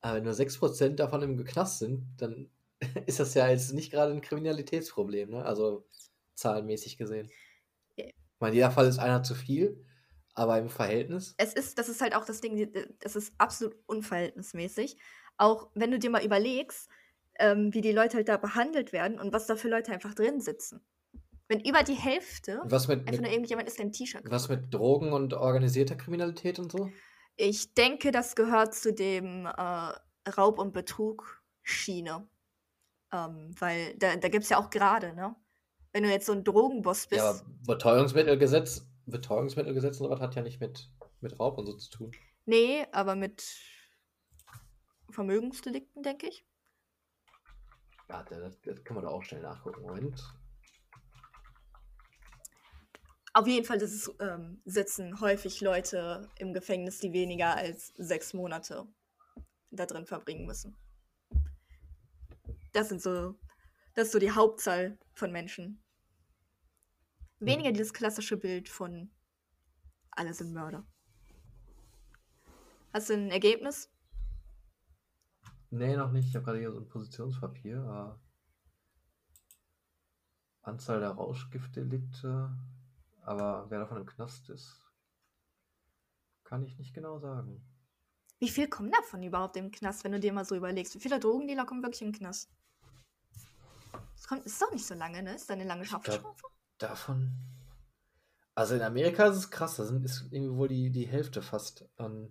[0.00, 2.48] Aber wenn nur 6% davon im Knast sind, dann
[3.06, 5.44] ist das ja jetzt nicht gerade ein Kriminalitätsproblem, ne?
[5.44, 5.86] Also
[6.34, 7.30] zahlenmäßig gesehen.
[8.42, 9.86] Meine, jeder Fall ist einer zu viel,
[10.34, 11.34] aber im Verhältnis.
[11.38, 14.96] es ist, das ist halt auch das Ding, es ist absolut unverhältnismäßig.
[15.36, 16.88] Auch wenn du dir mal überlegst,
[17.38, 20.40] ähm, wie die Leute halt da behandelt werden und was da für Leute einfach drin
[20.40, 20.84] sitzen.
[21.46, 24.48] Wenn über die Hälfte Was mit, einfach mit, nur irgendjemand ist, der ein T-Shirt was
[24.48, 26.90] mit Drogen und organisierter Kriminalität und so?
[27.36, 32.26] Ich denke, das gehört zu dem äh, Raub- und Betrug-Schiene.
[33.12, 35.36] Ähm, weil da, da gibt es ja auch gerade, ne?
[35.92, 37.20] Wenn du jetzt so ein Drogenboss bist.
[37.20, 40.88] Ja, aber Betäubungsmittelgesetz, Betäubungsmittelgesetz und sowas hat ja nicht mit,
[41.20, 42.12] mit Raub und so zu tun.
[42.46, 43.44] nee, aber mit
[45.10, 46.44] Vermögensdelikten, denke ich.
[48.08, 49.82] Ja, das, das kann man doch auch schnell nachgucken.
[49.82, 50.22] Moment.
[53.34, 58.86] Auf jeden Fall ist ähm, sitzen häufig Leute im Gefängnis, die weniger als sechs Monate
[59.70, 60.76] da drin verbringen müssen.
[62.72, 63.34] Das sind so,
[63.94, 65.82] das ist so die Hauptzahl von Menschen.
[67.38, 69.10] Weniger dieses klassische Bild von
[70.12, 70.86] alle sind Mörder.
[72.92, 73.90] Hast du ein Ergebnis?
[75.70, 76.28] Nee, noch nicht.
[76.28, 77.82] Ich habe gerade hier so ein Positionspapier.
[77.82, 78.20] aber
[80.62, 82.56] Anzahl der Rauschgiftdelikte.
[83.22, 84.84] Aber wer davon im Knast ist,
[86.44, 87.64] kann ich nicht genau sagen.
[88.38, 90.94] Wie viel kommen davon überhaupt im Knast, wenn du dir mal so überlegst?
[90.94, 92.52] Wie viele Drogendealer kommen wirklich den Knast?
[94.22, 95.34] Das kommt, ist doch nicht so lange, ne?
[95.34, 96.46] Ist da eine lange glaub, Haftstrafe?
[96.78, 97.32] Davon.
[98.54, 99.76] Also in Amerika ist es krass.
[99.76, 102.30] Da sind, ist irgendwie wohl die, die Hälfte fast an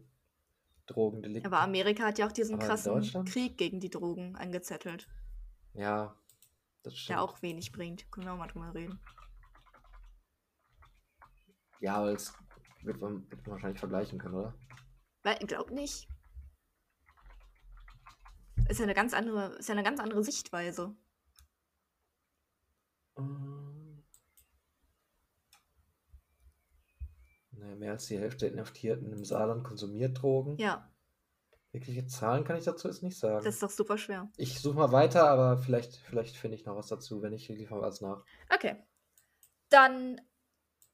[0.85, 1.51] Drogendelikten.
[1.51, 3.25] Aber Amerika hat ja auch diesen Aber krassen?
[3.25, 5.09] Krieg gegen die Drogen angezettelt,
[5.73, 6.15] Ja,
[6.83, 7.09] das stimmt.
[7.09, 8.09] der auch wenig bringt.
[8.09, 8.97] Können wir auch mal drüber reden.
[11.81, 12.33] Ja, aber das
[12.83, 14.55] wird man, wird man wahrscheinlich vergleichen können, oder?
[15.23, 16.07] Weil, ich glaube nicht.
[18.69, 20.95] Ist ja eine ganz andere, ist ja eine ganz andere Sichtweise.
[23.17, 24.03] Ähm.
[27.51, 30.57] Naja, mehr als die Hälfte der Inhaftierten im Saarland konsumiert Drogen.
[30.57, 30.91] Ja,
[31.71, 33.45] Wirkliche Zahlen kann ich dazu jetzt nicht sagen.
[33.45, 34.29] das ist doch super schwer.
[34.35, 37.21] ich suche mal weiter, aber vielleicht, vielleicht finde ich noch was dazu.
[37.21, 38.25] Wenn nicht, liefern wir was nach.
[38.53, 38.75] Okay.
[39.69, 40.19] Dann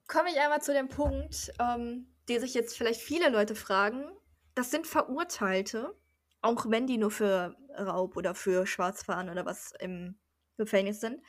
[0.08, 4.06] komme ich einmal zu dem Punkt, ähm, die sich jetzt vielleicht viele Leute fragen.
[4.54, 5.96] Das sind Verurteilte,
[6.42, 10.20] auch wenn die nur für Raub oder für Schwarzfahren oder was im
[10.58, 11.24] Gefängnis sind,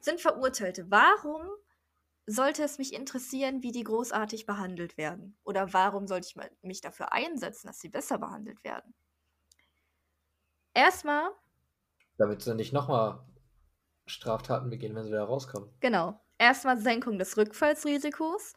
[0.00, 0.90] sind Verurteilte.
[0.90, 1.42] Warum
[2.26, 5.38] sollte es mich interessieren, wie die großartig behandelt werden?
[5.44, 8.94] Oder warum sollte ich mich dafür einsetzen, dass sie besser behandelt werden?
[10.74, 11.30] Erstmal,
[12.18, 13.24] Damit sie nicht nochmal
[14.06, 15.70] Straftaten begehen, wenn sie wieder rauskommen.
[15.80, 16.20] Genau.
[16.38, 18.52] Erstmal Senkung des Rückfallsrisikos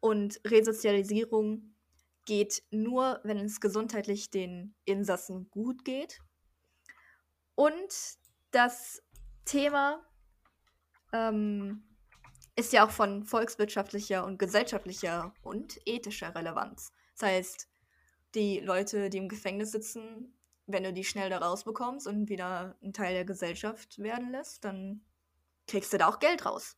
[0.00, 1.74] und Resozialisierung
[2.26, 6.22] geht nur, wenn es gesundheitlich den Insassen gut geht.
[7.56, 8.18] Und
[8.50, 9.02] das
[9.44, 10.04] Thema
[11.14, 11.84] ähm,
[12.56, 16.92] ist ja auch von volkswirtschaftlicher und gesellschaftlicher und ethischer Relevanz.
[17.18, 17.68] Das heißt,
[18.34, 22.92] die Leute, die im Gefängnis sitzen, wenn du die schnell da rausbekommst und wieder ein
[22.92, 25.04] Teil der Gesellschaft werden lässt, dann
[25.66, 26.76] kriegst du da auch Geld raus.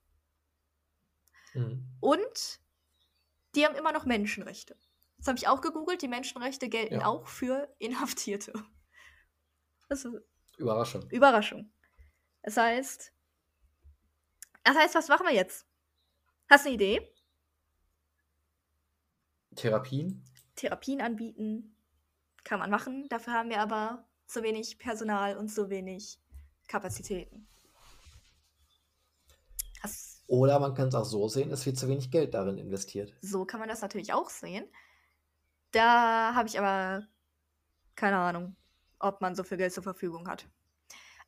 [1.54, 1.86] Mhm.
[2.00, 2.60] Und
[3.54, 4.76] die haben immer noch Menschenrechte.
[5.18, 6.02] Das habe ich auch gegoogelt.
[6.02, 7.06] Die Menschenrechte gelten Ja.
[7.06, 8.52] auch für Inhaftierte.
[9.88, 10.18] Also,
[10.58, 11.08] Überraschung.
[11.10, 11.72] Überraschung.
[12.42, 13.12] Das heißt,
[14.66, 15.66] das heißt, was machen wir jetzt?
[16.48, 17.12] Hast du eine Idee?
[19.54, 20.22] Therapien?
[20.54, 21.76] Therapien anbieten
[22.44, 23.08] kann man machen.
[23.08, 26.18] Dafür haben wir aber zu wenig Personal und zu wenig
[26.68, 27.48] Kapazitäten.
[29.82, 33.14] Das, Oder man kann es auch so sehen, es wird zu wenig Geld darin investiert.
[33.20, 34.66] so kann man das natürlich auch sehen.
[35.70, 37.06] Da habe ich aber
[37.94, 38.56] keine Ahnung,
[38.98, 40.46] ob man so viel Geld zur Verfügung hat.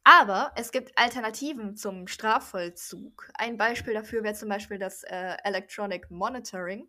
[0.05, 3.31] Aber es gibt Alternativen zum Strafvollzug.
[3.35, 6.89] Ein Beispiel dafür wäre zum Beispiel das äh, Electronic Monitoring.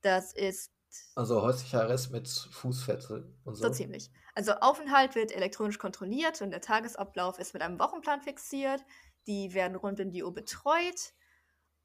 [0.00, 0.72] Das ist
[1.14, 3.64] Also häuslicher Arrest mit Fußfessel und so.
[3.64, 4.10] So ziemlich.
[4.34, 8.82] Also Aufenthalt wird elektronisch kontrolliert und der Tagesablauf ist mit einem Wochenplan fixiert.
[9.26, 11.12] Die werden rund um die Uhr betreut.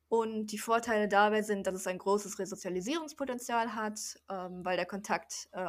[0.07, 5.49] Und die Vorteile dabei sind, dass es ein großes Resozialisierungspotenzial hat, ähm, weil der Kontakt
[5.51, 5.65] äh,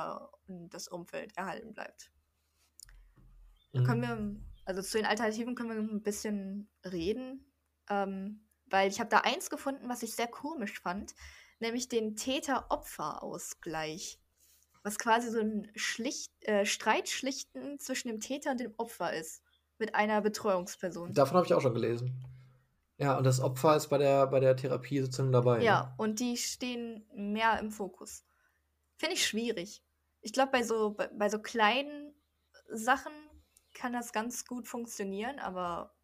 [0.47, 2.13] und das Umfeld erhalten bleibt.
[3.73, 3.85] Mhm.
[3.85, 4.37] Können wir,
[4.67, 7.51] also zu den Alternativen können wir ein bisschen reden,
[7.89, 11.15] ähm, weil ich habe da eins gefunden, was ich sehr komisch fand,
[11.61, 14.21] nämlich den Täter-Opfer-Ausgleich,
[14.83, 19.43] was quasi so ein Schlicht, äh, Streitschlichten zwischen dem Täter und dem Opfer ist,
[19.79, 21.13] mit einer Betreuungsperson.
[21.13, 22.25] Davon habe ich auch schon gelesen.
[22.99, 25.63] Ja, und das Opfer ist bei der, bei der Therapiesitzung dabei.
[25.63, 25.95] Ja, Ne?
[25.99, 28.25] und die stehen mehr im Fokus.
[28.97, 29.83] Finde ich schwierig.
[30.23, 32.15] Ich glaube, bei so, bei, bei so kleinen
[32.73, 33.13] Sachen
[33.87, 35.95] kann das ganz gut funktionieren, aber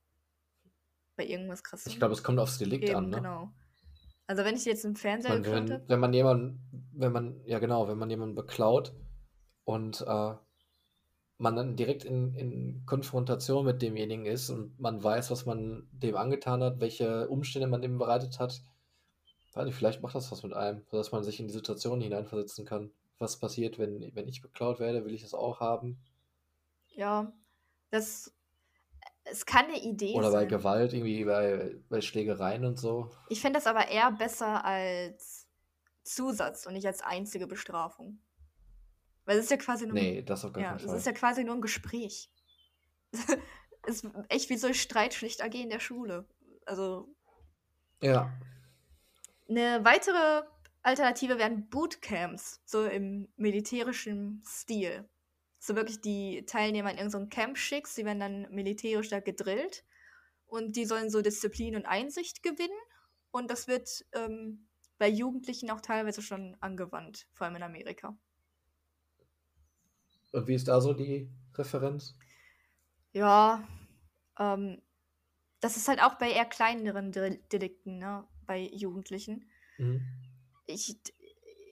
[1.16, 1.90] bei irgendwas krassem.
[1.90, 3.16] Ich glaube, es kommt aufs Delikt Eben, an, ne?
[3.16, 3.52] genau.
[4.28, 7.88] Also wenn ich jetzt im Fernseher meine, wenn, wenn man jemanden, wenn man, ja genau,
[7.88, 8.94] wenn man jemanden beklaut
[9.64, 10.34] und äh,
[11.38, 16.14] man dann direkt in, in Konfrontation mit demjenigen ist und man weiß, was man dem
[16.14, 18.62] angetan hat, welche Umstände man dem bereitet hat,
[19.54, 22.64] weiß nicht, vielleicht macht das was mit einem, sodass man sich in die Situation hineinversetzen
[22.64, 22.92] kann.
[23.18, 25.98] Was passiert, wenn, wenn ich beklaut werde, will ich das auch haben?
[26.94, 27.32] ja,
[27.92, 28.32] das
[29.24, 30.48] es kann eine Idee Oder bei sein.
[30.48, 33.10] Gewalt, irgendwie bei, bei Schlägereien und so.
[33.28, 35.46] Ich fände das aber eher besser als
[36.02, 38.18] Zusatz und nicht als einzige Bestrafung.
[39.24, 40.96] Weil es ist ja quasi nur Nee, das auf gar ja, es Fall.
[40.96, 42.30] ist ja quasi nur ein Gespräch.
[43.86, 46.26] es ist echt wie so ein Streitschlicht AG in der Schule.
[46.66, 47.08] Also
[48.02, 48.32] Ja,
[49.48, 50.42] Eine weitere
[50.82, 55.08] Alternative wären Bootcamps, so im militärischen Stil.
[55.62, 59.84] So wirklich die Teilnehmer in irgendein Camp schickst, die werden dann militärisch da gedrillt
[60.46, 62.78] und die sollen so Disziplin und Einsicht gewinnen
[63.32, 68.16] und das wird ähm, bei Jugendlichen auch teilweise schon angewandt, vor allem in Amerika.
[70.32, 72.16] und wie ist da so die Referenz?
[73.12, 73.66] Ja,
[74.38, 74.82] ähm,
[75.60, 79.50] das ist halt auch bei eher kleineren Del- Delikten, ne, bei Jugendlichen.
[79.78, 80.06] Mhm.
[80.66, 80.96] ich,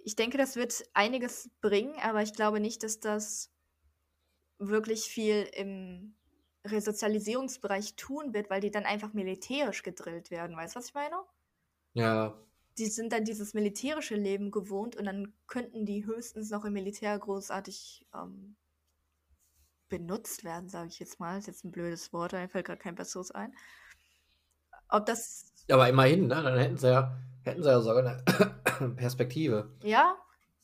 [0.05, 3.53] ich denke, das wird einiges bringen, aber ich glaube nicht, dass das
[4.61, 6.14] wirklich viel im
[6.64, 10.57] Resozialisierungsbereich tun wird, weil die dann einfach militärisch gedrillt werden.
[10.57, 11.16] Weißt du, was ich meine?
[11.94, 12.38] Ja,
[12.79, 17.18] Die sind dann dieses militärische Leben gewohnt und dann könnten die höchstens noch im Militär
[17.18, 18.57] großartig ähm,
[19.88, 21.38] benutzt werden, sage ich jetzt mal.
[21.38, 23.53] ist jetzt ein blödes Wort, da fällt gerade kein besseres ein.
[24.88, 26.42] Ob das, aber immerhin, ne?
[26.42, 28.05] Dann hätten sie ja, hätten sie ja sogar
[28.79, 29.75] eine Perspektive.
[29.83, 30.16] ja,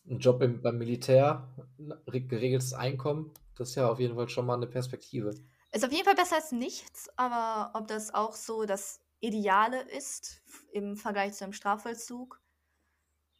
[0.09, 4.47] Ein Job im, beim Militär, ein geregeltes Einkommen, das ist ja auf jeden Fall schon
[4.47, 5.43] mal eine Perspektive.
[5.73, 10.43] Ist auf jeden Fall besser als nichts, aber ob das auch so das Ideale ist
[10.73, 12.41] im Vergleich zu einem Strafvollzug,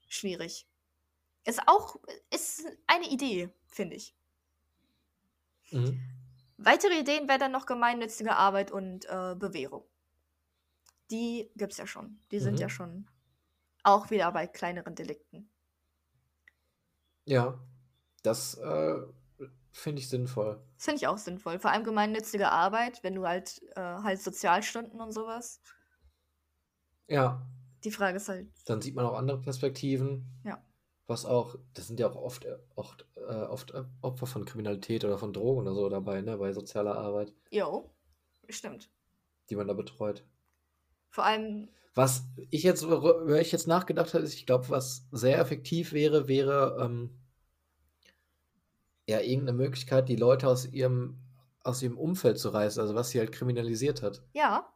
[0.09, 0.69] schwierig.
[1.45, 1.97] Ist auch
[2.31, 4.17] ist eine Idee, finde ich.
[5.73, 6.01] Mhm.
[6.59, 9.89] Weitere Ideen wären dann noch gemeinnützige Arbeit und äh, Bewährung.
[11.11, 12.21] Die gibt es ja schon.
[12.31, 12.61] Die sind Mhm.
[12.61, 13.11] ja schon
[13.85, 15.51] auch wieder bei kleineren Delikten.
[17.25, 17.59] Ja,
[18.23, 18.97] das äh,
[19.77, 20.61] finde ich sinnvoll.
[20.77, 21.59] Das finde ich auch sinnvoll.
[21.59, 25.61] Vor allem gemeinnützige Arbeit, wenn du halt, äh, halt Sozialstunden und sowas.
[27.09, 27.47] Ja,
[27.85, 30.27] Die Frage ist halt, dann sieht man auch andere Perspektiven.
[30.45, 30.61] Ja.
[31.07, 35.19] Was auch, das sind ja auch oft, oft, äh, oft äh, Opfer von Kriminalität oder
[35.19, 37.95] von Drogen oder so dabei, ne, bei sozialer Arbeit, jo,
[38.49, 38.91] stimmt.
[39.51, 40.25] die man da betreut.
[41.11, 45.39] Vor allem, Was ich jetzt, worüber ich jetzt nachgedacht habe, ist, ich glaube, was sehr
[45.39, 47.17] effektiv wäre, wäre ähm,
[49.09, 51.19] ja irgendeine Möglichkeit, die Leute aus ihrem,
[51.63, 54.23] aus ihrem Umfeld zu reißen, also was sie halt kriminalisiert hat.
[54.33, 54.73] ja,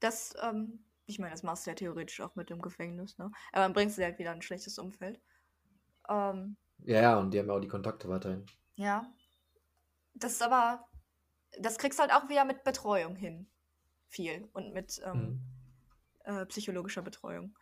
[0.00, 3.30] das, ähm, ich meine, das machst du ja theoretisch auch mit dem Gefängnis, ne?
[3.52, 5.20] Aber dann bringst du dir halt wieder ein schlechtes Umfeld.
[6.08, 8.46] Ähm, Ja, ja, und die haben ja auch die Kontakte weiterhin.
[8.76, 9.06] ja.
[10.14, 10.86] Das ist aber,
[11.58, 13.50] das kriegst du halt auch wieder mit Betreuung hin.
[14.08, 14.48] Viel.
[14.52, 15.40] Und mit ähm, Mhm.
[16.24, 17.56] äh, psychologischer Betreuung.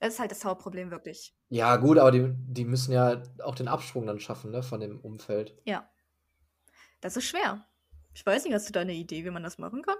[0.00, 1.34] Das ist halt das Hauptproblem, wirklich.
[1.50, 4.98] Ja, gut, aber die, die müssen ja auch den Absprung dann schaffen, ne, von dem
[5.00, 5.56] Umfeld.
[5.64, 5.88] Ja.
[7.00, 7.66] Das ist schwer.
[8.14, 9.96] Ich weiß nicht, hast du da eine Idee, wie man das machen kann?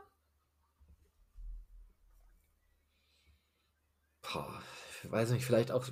[4.22, 4.60] Boah,
[5.02, 5.86] ich weiß nicht, vielleicht auch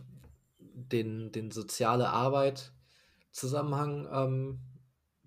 [0.58, 2.72] den, den soziale Arbeit
[3.30, 4.60] Zusammenhang ähm,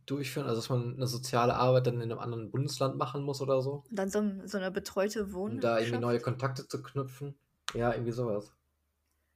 [0.06, 3.62] durchführen, also dass man eine soziale Arbeit dann in einem anderen Bundesland machen muss oder
[3.62, 6.20] so, Und dann so, so eine betreute um da irgendwie neue.
[6.20, 7.38] Kontakte zu knüpfen.
[7.74, 8.54] Ja, irgendwie sowas.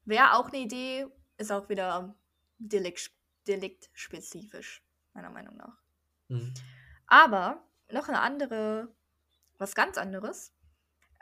[0.05, 2.15] Wäre auch eine Idee, ist auch wieder
[2.57, 3.11] delikt,
[3.47, 5.81] deliktspezifisch, meiner Meinung nach.
[6.29, 6.53] Mhm.
[7.07, 8.93] Aber noch eine andere,
[9.57, 10.53] was ganz anderes.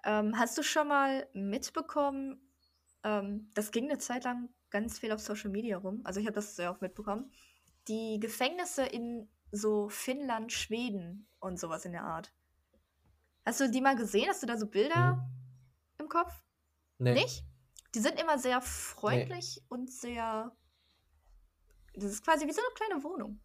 [0.06, 2.40] Ähm, hast du schon mal mitbekommen,
[3.04, 6.36] ähm, das ging eine Zeit lang ganz viel auf Social Media rum, also ich habe
[6.36, 7.32] das sehr oft mitbekommen,
[7.88, 12.34] die Gefängnisse in so Finnland, Schweden und sowas in der Art.
[13.46, 14.28] Hast du die mal gesehen?
[14.30, 15.22] Hast du da so Bilder Mhm.
[16.00, 16.34] im Kopf?
[16.98, 17.14] Nee.
[17.14, 17.44] Nicht?
[17.96, 20.56] Die sind immer sehr freundlich und sehr.
[21.96, 23.40] Das ist quasi wie so eine kleine Wohnung.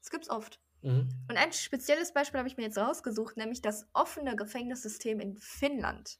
[0.00, 0.60] Das gibt's oft.
[0.82, 1.08] Mhm.
[1.28, 6.18] Und ein spezielles Beispiel habe ich mir jetzt rausgesucht, nämlich das offene Gefängnissystem in Finnland.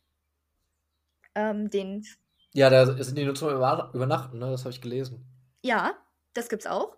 [1.34, 2.06] Ähm, den,
[2.52, 4.50] Ja, da sind die nur zum Über- Übernachten, ne?
[4.50, 5.24] Das habe ich gelesen.
[5.62, 5.94] ja,
[6.34, 6.96] das gibt's auch.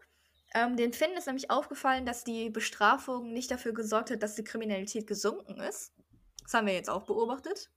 [0.55, 4.45] Ähm, den Finnen ist nämlich aufgefallen, dass die Bestrafung nicht dafür gesorgt hat, dass die
[4.45, 5.95] Kriminalität gesunken ist.
[6.43, 7.71] Das haben wir jetzt auch beobachtet.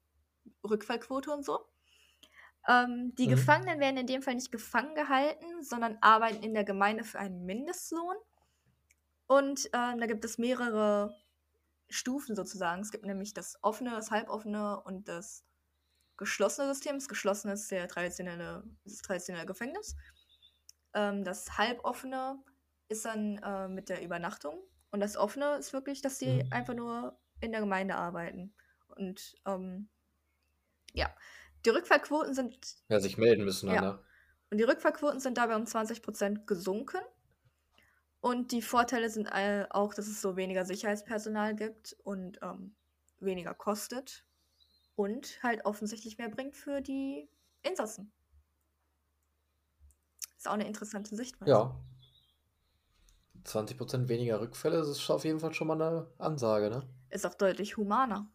[0.70, 1.66] Rückfallquote und so.
[2.68, 3.30] Ähm, die Mhm.
[3.30, 7.46] Gefangenen werden in dem Fall nicht gefangen gehalten, sondern arbeiten in der Gemeinde für einen
[7.46, 8.16] Mindestlohn.
[9.28, 11.16] Und ähm, da gibt es mehrere
[11.90, 12.82] Stufen sozusagen.
[12.82, 15.46] Es gibt nämlich das offene, das halboffene und das
[16.18, 16.96] geschlossene System.
[16.98, 19.96] Das geschlossene ist der traditionelle, das traditionelle Gefängnis.
[20.94, 22.44] Ähm, das halboffene
[22.90, 24.60] ist dann äh, mit der Übernachtung.
[24.92, 26.52] Und das offene ist wirklich, dass die Mhm.
[26.52, 28.56] einfach nur in der Gemeinde arbeiten.
[28.88, 29.90] Und ähm,
[30.94, 31.14] ja,
[31.66, 33.82] die Rückfallquoten sind Ja, sich melden müssen Ja.
[33.82, 34.00] ne?
[34.52, 37.02] und die Rückfallquoten sind dabei um 20% gesunken.
[38.22, 42.76] Und die Vorteile sind äh, auch, dass es so weniger Sicherheitspersonal gibt und ähm,
[43.20, 44.26] weniger kostet.
[44.96, 47.30] Und halt offensichtlich mehr bringt für die
[47.62, 48.12] Insassen.
[50.38, 51.52] Ist auch eine interessante Sichtweise.
[51.52, 51.76] Ja.
[53.44, 56.88] 20% weniger Rückfälle, das ist auf jeden Fall schon mal eine Ansage, ne?
[57.10, 58.28] Ist auch deutlich humaner.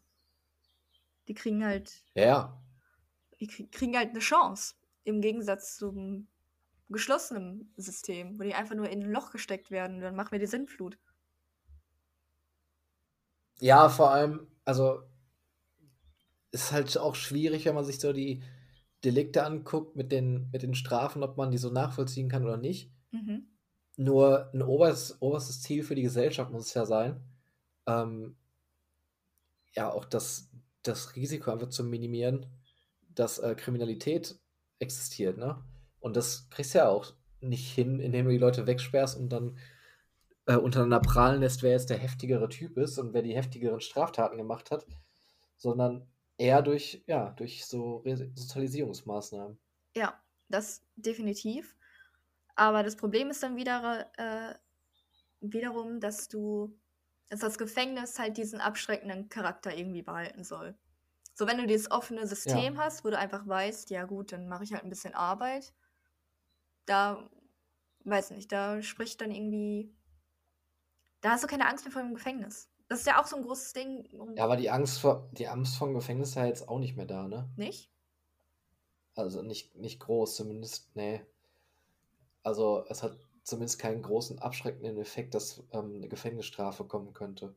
[1.26, 2.60] Die kriegen halt, ja.
[3.40, 4.74] Die krie- kriegen halt eine Chance.
[5.04, 6.28] Im Gegensatz zum
[6.90, 10.00] geschlossenen System, wo die einfach nur in ein Loch gesteckt werden.
[10.00, 10.98] Dann machen wir die Sintflut.
[13.60, 15.02] Ja, vor allem, also
[16.52, 18.42] ist halt auch schwierig, wenn man sich so die
[19.04, 22.90] Delikte anguckt mit den, mit den Strafen, ob man die so nachvollziehen kann oder nicht.
[23.12, 23.46] Mhm.
[23.96, 27.20] Nur ein oberstes, oberstes Ziel für die Gesellschaft muss es ja sein,
[27.86, 28.36] ähm,
[29.74, 30.50] ja, auch das,
[30.82, 32.46] das Risiko einfach zu minimieren,
[33.14, 34.38] dass äh, Kriminalität
[34.78, 35.62] existiert, ne?
[36.00, 39.58] Und das kriegst du ja auch nicht hin, indem du die Leute wegsperrst und dann
[40.46, 44.36] äh, untereinander prahlen lässt, wer jetzt der heftigere Typ ist und wer die heftigeren Straftaten
[44.36, 44.86] gemacht hat,
[45.56, 46.06] sondern
[46.38, 49.58] eher durch, ja, durch so Resozialisierungsmaßnahmen.
[49.94, 51.76] Ja, das definitiv.
[52.54, 54.54] Aber das Problem ist dann wieder, äh,
[55.40, 56.76] wiederum, dass du,
[57.28, 60.74] dass das Gefängnis halt diesen abschreckenden Charakter irgendwie behalten soll.
[61.40, 64.62] So, wenn du dieses offene System hast, wo du einfach weißt, ja gut, dann mache
[64.62, 65.72] ich halt ein bisschen Arbeit,
[66.84, 67.30] da,
[68.04, 69.90] weiß nicht, da spricht dann irgendwie,
[71.22, 72.68] da hast du keine Angst mehr vor dem Gefängnis.
[72.88, 75.78] Das ist ja auch so ein großes Ding, Ja, aber die Angst vor, die Angst
[75.78, 77.48] vor dem Gefängnis ist ja jetzt auch nicht mehr da, ne?
[77.56, 77.90] nicht?
[79.14, 81.22] Also nicht, nicht groß, zumindest, nee.
[82.42, 87.54] Also es hat zumindest keinen großen abschreckenden Effekt, dass ähm, eine Gefängnisstrafe kommen könnte,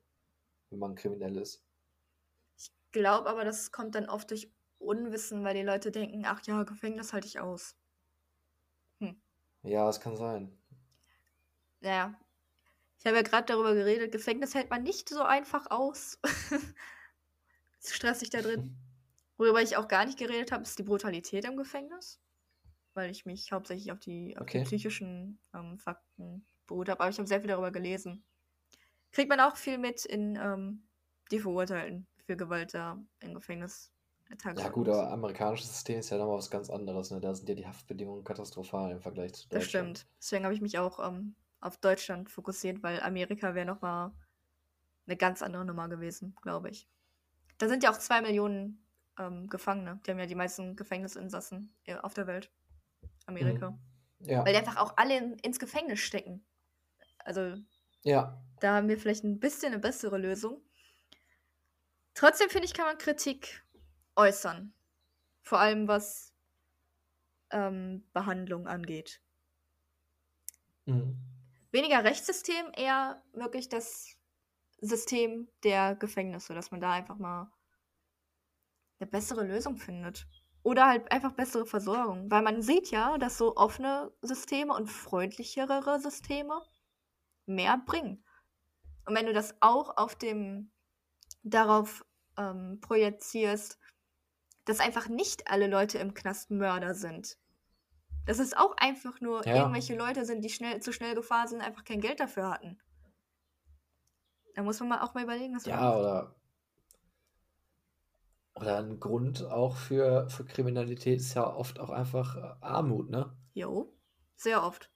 [0.69, 1.65] wenn man kriminell ist.
[2.93, 6.61] Ich glaube aber, das kommt dann oft durch Unwissen, weil die Leute denken, ach ja,
[6.61, 7.75] Gefängnis halte ich aus.
[9.63, 10.57] Ja, es kann sein.
[11.81, 12.15] Naja,
[12.99, 16.19] ich habe ja gerade darüber geredet, Gefängnis hält man nicht so einfach aus.
[17.79, 18.75] stressig da drin.
[19.37, 22.21] Worüber ich auch gar nicht geredet habe, ist die Brutalität im Gefängnis.
[22.93, 24.63] Weil ich mich hauptsächlich auf die, auf die Okay.
[24.63, 27.01] psychischen ähm, Fakten beruht habe.
[27.01, 28.23] Aber ich habe sehr viel darüber gelesen.
[29.11, 30.87] Kriegt man auch viel mit in ähm,
[31.31, 32.07] die Verurteilten.
[32.25, 33.91] Für Gewalt da im Gefängnis
[34.55, 37.11] Ja, gut, aber amerikanisches System ist ja nochmal was ganz anderes.
[37.11, 37.19] Ne?
[37.19, 39.99] Da sind ja die Haftbedingungen katastrophal im Vergleich zu Das Deutschland.
[39.99, 40.13] stimmt.
[40.19, 44.11] Deswegen habe ich mich auch ähm, auf Deutschland fokussiert, weil Amerika wäre nochmal
[45.05, 46.89] eine ganz andere Nummer gewesen, glaube ich.
[47.57, 48.85] Da sind ja auch zwei Millionen
[49.19, 49.99] ähm, Gefangene.
[50.05, 52.51] Die haben ja die meisten Gefängnisinsassen äh, auf der Welt.
[53.25, 53.71] Amerika.
[53.71, 53.79] Mhm.
[54.25, 56.45] Ja, Weil die einfach auch alle in, ins Gefängnis stecken.
[57.19, 57.55] Also
[58.03, 60.61] ja, da haben wir vielleicht ein bisschen eine bessere Lösung.
[62.13, 63.65] Trotzdem finde ich, kann man Kritik
[64.15, 64.73] äußern.
[65.41, 66.33] Vor allem was
[67.51, 69.21] ähm, Behandlung angeht.
[70.85, 71.19] mhm.
[71.71, 74.15] Weniger Rechtssystem, eher wirklich das
[74.77, 77.51] System der Gefängnisse, dass man da einfach mal
[78.99, 80.27] eine bessere Lösung findet.
[80.61, 82.29] Oder halt einfach bessere Versorgung.
[82.29, 86.61] Weil man sieht ja, dass so offene Systeme und freundlichere Systeme
[87.45, 88.23] mehr bringen.
[89.05, 90.71] Und wenn du das auch auf dem
[91.43, 92.05] darauf
[92.37, 93.79] ähm, projizierst,
[94.65, 97.37] dass einfach nicht alle Leute im Knast Mörder sind.
[98.25, 99.55] Dass es auch einfach nur Ja.
[99.55, 102.79] irgendwelche Leute sind, die schnell, zu schnell gefahren sind, einfach kein Geld dafür hatten.
[104.55, 105.99] Da muss man mal auch mal überlegen, was man Ja, macht.
[105.99, 106.35] oder,
[108.55, 113.31] oder ein Grund auch für, für Kriminalität ist ja oft auch einfach äh, Armut, ne?
[113.55, 113.91] Jo,
[114.35, 114.91] sehr oft.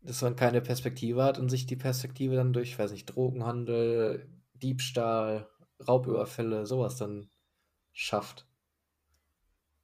[0.00, 4.26] Dass man keine Perspektive hat und sich die Perspektive dann durch, weiß nicht, Drogenhandel,
[4.62, 5.48] Diebstahl,
[5.86, 7.30] Raubüberfälle, sowas dann
[7.92, 8.46] schafft.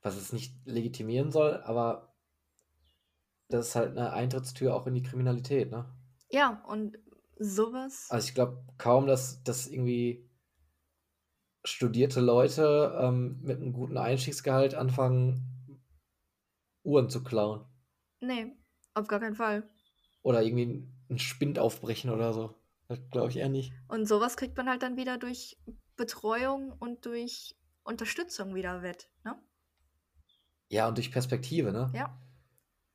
[0.03, 2.15] Was es nicht legitimieren soll, aber
[3.49, 5.85] das ist halt eine Eintrittstür auch in die Kriminalität, ne?
[6.31, 6.99] Ja, und
[7.39, 8.07] sowas.
[8.11, 10.29] Also ich glaube kaum, dass, dass irgendwie
[11.65, 15.81] studierte Leute ähm, mit einem guten Einstiegsgehalt anfangen,
[16.83, 17.65] Uhren zu klauen.
[18.21, 18.57] Nee,
[18.95, 19.69] auf gar keinen Fall.
[20.23, 22.55] Oder irgendwie einen Spind aufbrechen oder so.
[23.11, 23.73] Glaube ich eher nicht.
[23.89, 25.59] Und sowas kriegt man halt dann wieder durch
[25.97, 29.41] Betreuung und durch Unterstützung wieder wett, ne?
[30.69, 31.91] Ja, und durch Perspektive, ne?
[31.95, 32.19] Ja.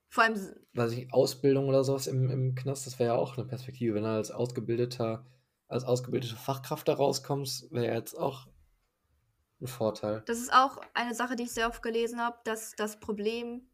[0.10, 0.40] Vor allem,
[0.74, 3.94] Weiß ich, Ausbildung oder sowas im, im Knast, das wäre ja auch eine Perspektive.
[3.94, 5.26] Wenn du als ausgebildeter,
[5.68, 8.48] als ausgebildete Fachkraft da rauskommst, wäre ja jetzt auch
[9.60, 10.22] ein Vorteil.
[10.28, 13.68] das ist auch eine Sache, die ich sehr oft gelesen habe, dass das Problem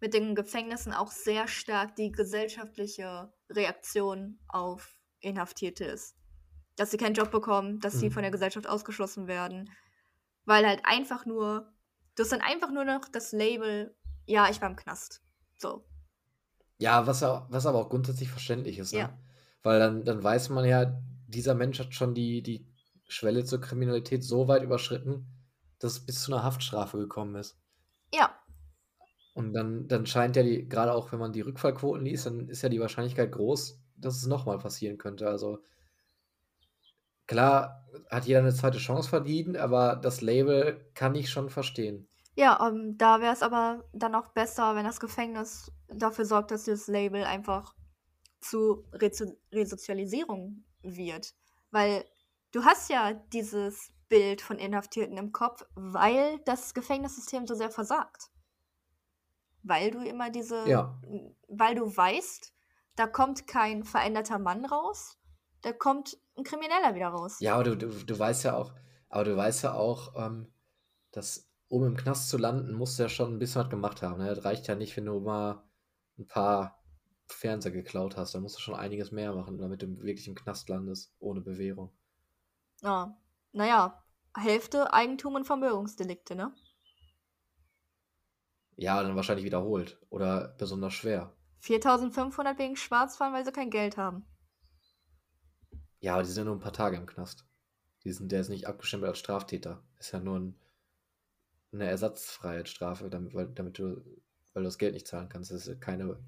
[0.00, 6.16] mit den Gefängnissen auch sehr stark die gesellschaftliche Reaktion auf Inhaftierte ist.
[6.76, 8.12] Dass sie keinen Job bekommen, dass sie Mhm.
[8.12, 9.70] von der Gesellschaft ausgeschlossen werden.
[10.44, 11.72] Weil halt einfach nur,
[12.16, 13.94] du hast dann einfach nur noch das Label,
[14.26, 15.22] ja, ich war im Knast.
[15.56, 15.84] So.
[16.78, 18.98] Ja, was, was aber auch grundsätzlich verständlich ist, ne?
[19.00, 19.18] Ja.
[19.62, 22.66] Weil dann, dann weiß man ja, dieser Mensch hat schon die, die
[23.08, 25.26] Schwelle zur Kriminalität so weit überschritten,
[25.78, 27.58] dass es bis zu einer Haftstrafe gekommen ist.
[28.14, 28.34] Ja,
[29.32, 32.62] Und dann, dann scheint ja die, gerade auch wenn man die Rückfallquoten liest, dann ist
[32.62, 35.28] ja die Wahrscheinlichkeit groß, dass es nochmal passieren könnte.
[35.28, 35.60] Also
[37.26, 42.08] klar hat jeder eine zweite Chance verdient, aber das Label kann ich schon verstehen.
[42.34, 46.64] Ja, ähm, da wäre es aber dann auch besser, wenn das Gefängnis dafür sorgt, dass
[46.64, 47.74] das Label einfach
[48.40, 51.34] zu Rezo Resozialisierung wird.
[51.70, 52.04] Weil
[52.52, 58.30] du hast ja dieses Bild von Inhaftierten im Kopf, weil das Gefängnissystem so sehr versagt.
[59.62, 60.98] Weil du immer diese, Ja.
[61.48, 62.52] weil du weißt,
[63.00, 65.18] da kommt kein veränderter Mann raus,
[65.62, 67.38] da kommt ein Krimineller wieder raus.
[67.40, 68.74] Ja, aber du, du, du weißt ja auch,
[69.08, 70.52] aber du weißt ja auch, ähm,
[71.10, 74.18] dass um im Knast zu landen, musst du ja schon ein bisschen was gemacht haben.
[74.18, 74.34] Ne?
[74.34, 75.64] Das reicht ja nicht, wenn du mal
[76.18, 76.84] ein paar
[77.26, 78.34] Fernseher geklaut hast.
[78.34, 81.90] Da musst du schon einiges mehr machen, damit du wirklich im Knast landest, ohne Bewährung.
[82.82, 83.16] Ja,
[83.52, 84.04] naja,
[84.36, 86.54] Hälfte Eigentum und Vermögensdelikte, ne?
[88.76, 91.34] Ja, dann wahrscheinlich wiederholt oder besonders schwer.
[91.60, 94.26] 4500 wegen Schwarzfahren, weil sie kein Geld haben.
[96.00, 97.44] Ja, aber die sind nur ein paar Tage im Knast.
[98.04, 99.82] Die sind, der ist nicht abgestempelt als Straftäter.
[99.98, 100.56] Ist ja nur ein,
[101.72, 103.96] eine Ersatzfreiheitsstrafe, damit, weil, damit du,
[104.52, 105.50] weil du das Geld nicht zahlen kannst.
[105.50, 106.18] Das ist ja keine,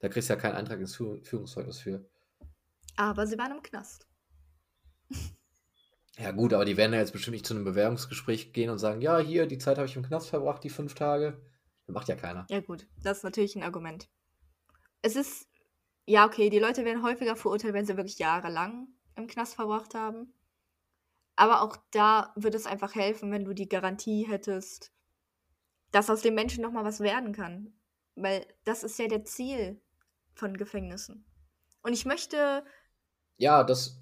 [0.00, 2.04] da kriegst du ja keinen Eintrag ins Führ- Führungszeugnis für.
[2.96, 4.06] Aber sie waren im Knast.
[6.18, 9.00] Ja, gut, aber die werden ja jetzt bestimmt nicht zu einem Bewerbungsgespräch gehen und sagen,
[9.02, 11.40] ja, hier, die Zeit habe ich im Knast verbracht, die fünf Tage.
[11.86, 12.48] Das macht ja keiner.
[12.48, 14.08] Ja, gut, das ist natürlich ein Argument.
[15.02, 15.48] Es ist,
[16.06, 20.32] ja, okay, die Leute werden häufiger verurteilt, wenn sie wirklich jahrelang im Knast verbracht haben.
[21.36, 24.92] Aber auch da würde es einfach helfen, wenn du die Garantie hättest,
[25.90, 27.72] dass aus dem Menschen nochmal was werden kann.
[28.14, 29.80] Weil das ist ja der Ziel
[30.34, 31.24] von Gefängnissen.
[31.82, 32.64] Und ich möchte,
[33.38, 34.00] Ja, das,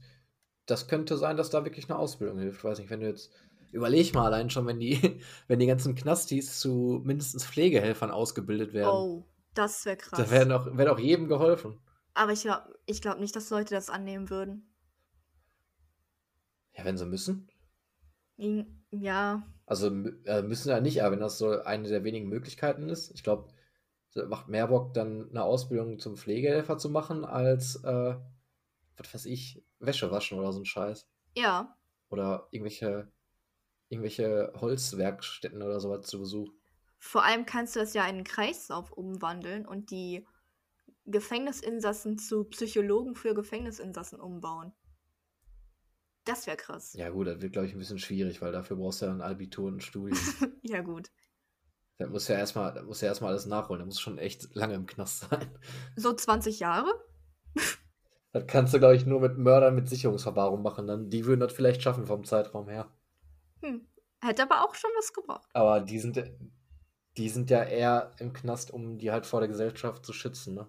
[0.67, 2.63] das könnte sein, dass da wirklich eine Ausbildung hilft.
[2.65, 3.33] Weiß nicht, wenn du jetzt.
[3.73, 8.91] Überleg mal allein schon, wenn die, wenn die ganzen Knastis zu mindestens Pflegehelfern ausgebildet werden.
[8.91, 10.21] oh, das wäre krass.
[10.21, 11.79] Da wäre doch, wär doch jedem geholfen.
[12.15, 14.73] Aber ich glaube ich glaub nicht, dass Leute das annehmen würden.
[16.77, 17.49] Ja, wenn sie müssen.
[18.39, 19.87] In- Ja, Also
[20.27, 23.49] äh, müssen ja nicht, aber wenn das so eine der wenigen Möglichkeiten ist, ich glaube,
[24.29, 28.17] macht mehr Bock, dann eine Ausbildung zum Pflegehelfer zu machen, als, äh,
[28.97, 31.09] was weiß ich, Wäsche waschen oder so ein Scheiß.
[31.35, 31.77] ja.
[32.11, 33.11] Oder irgendwelche,
[33.89, 36.60] irgendwelche Holzwerkstätten oder sowas zu besuchen.
[37.01, 40.27] Vor allem kannst du das ja in einen Kreislauf umwandeln und die
[41.07, 44.73] Gefängnisinsassen zu Psychologen für Gefängnisinsassen umbauen.
[46.25, 46.93] Das wäre krass.
[46.93, 49.23] Ja, gut, das wird, glaube ich, ein bisschen schwierig, weil dafür brauchst du ja ein
[49.23, 50.19] Abitur und ein Studium.
[50.63, 51.11] Ja, gut.
[51.97, 53.81] Da muss ja erstmal, da muss ja erstmal alles nachholen.
[53.81, 55.59] Da muss schon echt lange im Knast sein.
[55.97, 56.89] So 20 Jahre?
[58.33, 60.87] Das kannst du, glaube ich, nur mit Mördern mit Sicherungsverwahrung machen.
[60.87, 62.93] Dann, die würden das vielleicht schaffen vom Zeitraum her.
[63.63, 63.89] Hm.
[64.23, 65.49] Hätte aber auch schon was gebracht.
[65.55, 66.23] Aber die sind,
[67.17, 70.69] die sind ja eher im Knast, um die halt vor der Gesellschaft zu schützen, ne?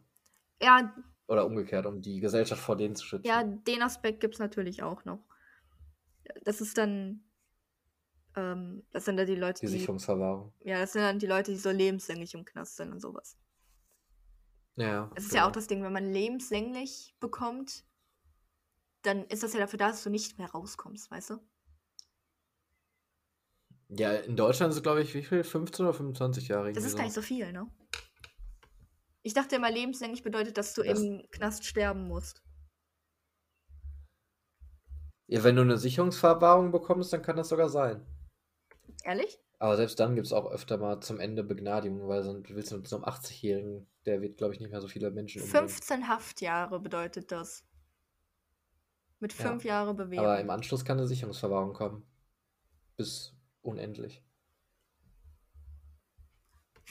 [0.62, 0.94] Ja,
[1.28, 3.28] Oder umgekehrt, um die Gesellschaft vor denen zu schützen.
[3.28, 5.26] ja, den Aspekt gibt es natürlich auch noch.
[6.44, 7.24] Das ist dann.
[8.36, 9.80] Ähm, das sind dann die Leute, die die.
[9.80, 10.54] Sicherungsverwahrung.
[10.62, 13.38] Ja, das sind dann die Leute, die so lebenslänglich im Knast sind und sowas.
[14.76, 15.12] Ja.
[15.16, 15.56] Es ist ja auch genau.
[15.56, 17.86] das Ding, wenn man lebenslänglich bekommt,
[19.02, 21.40] dann ist das ja dafür da, dass du nicht mehr rauskommst, weißt du?
[23.94, 25.44] Ja, in Deutschland ist es, glaube ich, wie viel?
[25.44, 26.72] 15 oder 25 Jahre?
[26.72, 27.68] Das ist gar nicht so viel, ne?
[29.22, 32.42] Ich dachte immer, lebenslänglich bedeutet, dass du Das- im Knast sterben musst.
[35.28, 38.06] Ja, wenn du eine Sicherungsverwahrung bekommst, dann kann das sogar sein.
[39.04, 39.40] Ehrlich?
[39.60, 42.78] Aber selbst dann gibt es auch öfter mal zum Ende Begnadigungen, weil sonst willst du
[42.78, 45.70] mit so einem 80-Jährigen, der wird, glaube ich, nicht mehr so viele Menschen umbringen.
[45.70, 47.64] 15 Haftjahre bedeutet das.
[49.20, 49.50] Mit Ja.
[49.50, 50.26] fünf Jahre Bewährung.
[50.26, 52.04] Aber im Anschluss kann eine Sicherungsverwahrung kommen.
[52.98, 54.24] Bis unendlich.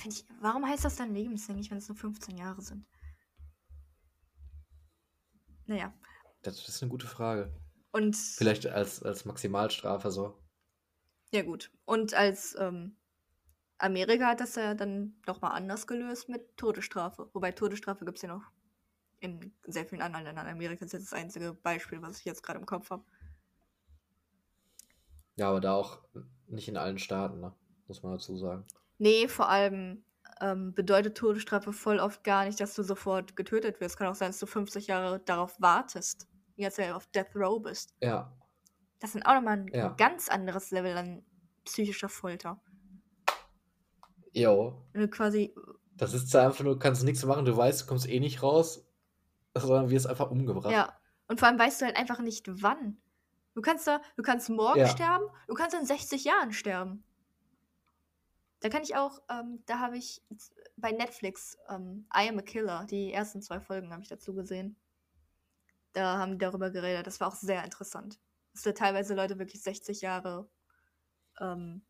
[0.04, 2.86] Ich, warum heißt das dann lebenslänglich, wenn es nur 15 Jahre sind?
[5.66, 5.92] Naja.
[6.42, 7.54] Das ist eine gute Frage.
[7.92, 8.16] Und.
[8.16, 10.42] Vielleicht als, als Maximalstrafe so.
[11.32, 11.70] Ja, gut.
[11.84, 12.96] Und als ähm,
[13.78, 17.28] Amerika hat das ja dann nochmal anders gelöst mit Todesstrafe.
[17.32, 18.50] Wobei Todesstrafe gibt es ja noch
[19.20, 20.46] in sehr vielen anderen Ländern.
[20.46, 23.04] Amerika ist jetzt das einzige Beispiel, was ich jetzt gerade im Kopf habe.
[25.36, 26.02] Ja, aber da auch
[26.52, 27.52] nicht in allen Staaten, ne?
[27.88, 28.64] Muss man dazu sagen.
[28.98, 30.04] Nee, vor allem
[30.40, 33.96] ähm, bedeutet Todesstrafe voll oft gar nicht, dass du sofort getötet wirst.
[33.96, 36.28] Kann auch sein, dass du 50 Jahre darauf wartest.
[36.56, 37.94] Jetzt ja auf Death Row bist.
[38.02, 38.32] Ja,
[39.00, 39.88] Das ist auch nochmal ein Ja.
[39.96, 41.24] ganz anderes Level an
[41.64, 42.60] psychischer Folter.
[44.32, 44.84] jo.
[44.92, 45.54] Wenn du quasi
[45.96, 48.42] Das ist ja einfach nur, du kannst nichts machen, du weißt, du kommst eh nicht
[48.42, 48.86] raus,
[49.54, 50.72] sondern wirst einfach umgebracht.
[50.72, 50.96] Ja,
[51.28, 52.98] und vor allem weißt du halt einfach nicht wann.
[53.60, 54.88] Du kannst da, du kannst morgen Ja.
[54.88, 57.04] sterben, du kannst in 60 Jahren sterben.
[58.60, 60.22] Da kann ich auch, ähm, da habe ich
[60.78, 64.76] bei Netflix ähm, I Am a Killer, die ersten zwei Folgen habe ich dazu gesehen.
[65.92, 67.06] Da haben die darüber geredet.
[67.06, 68.18] Das war auch sehr interessant.
[68.54, 70.48] Dass da teilweise Leute wirklich 60 Jahre
[71.38, 71.82] ähm,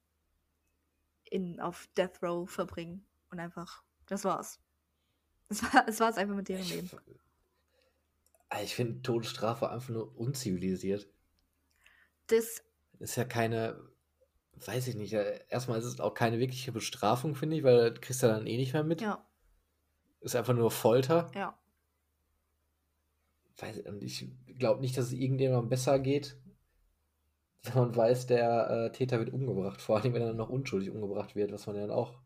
[1.30, 3.06] in, auf Death Row verbringen.
[3.30, 4.58] Und einfach, das war's.
[5.48, 6.90] Das war es war's einfach mit deren Leben.
[8.60, 11.08] ich finde Todesstrafe einfach nur unzivilisiert.
[12.32, 12.62] Das
[12.98, 13.80] Ist ja keine,
[14.56, 18.22] weiß ich nicht, erstmal ist es auch keine wirkliche Bestrafung, finde ich, weil das kriegst
[18.22, 19.00] du dann eh nicht mehr mit.
[19.00, 19.26] Ja,
[20.20, 21.30] Ist einfach nur Folter.
[21.34, 21.56] ja.
[23.58, 24.26] Weiß, und ich
[24.58, 26.38] glaube nicht, dass es irgendjemandem besser geht,
[27.62, 29.82] wenn man weiß, der äh, Täter wird umgebracht.
[29.82, 32.18] Vor allem, wenn er dann noch unschuldig umgebracht wird, was man ja dann auch,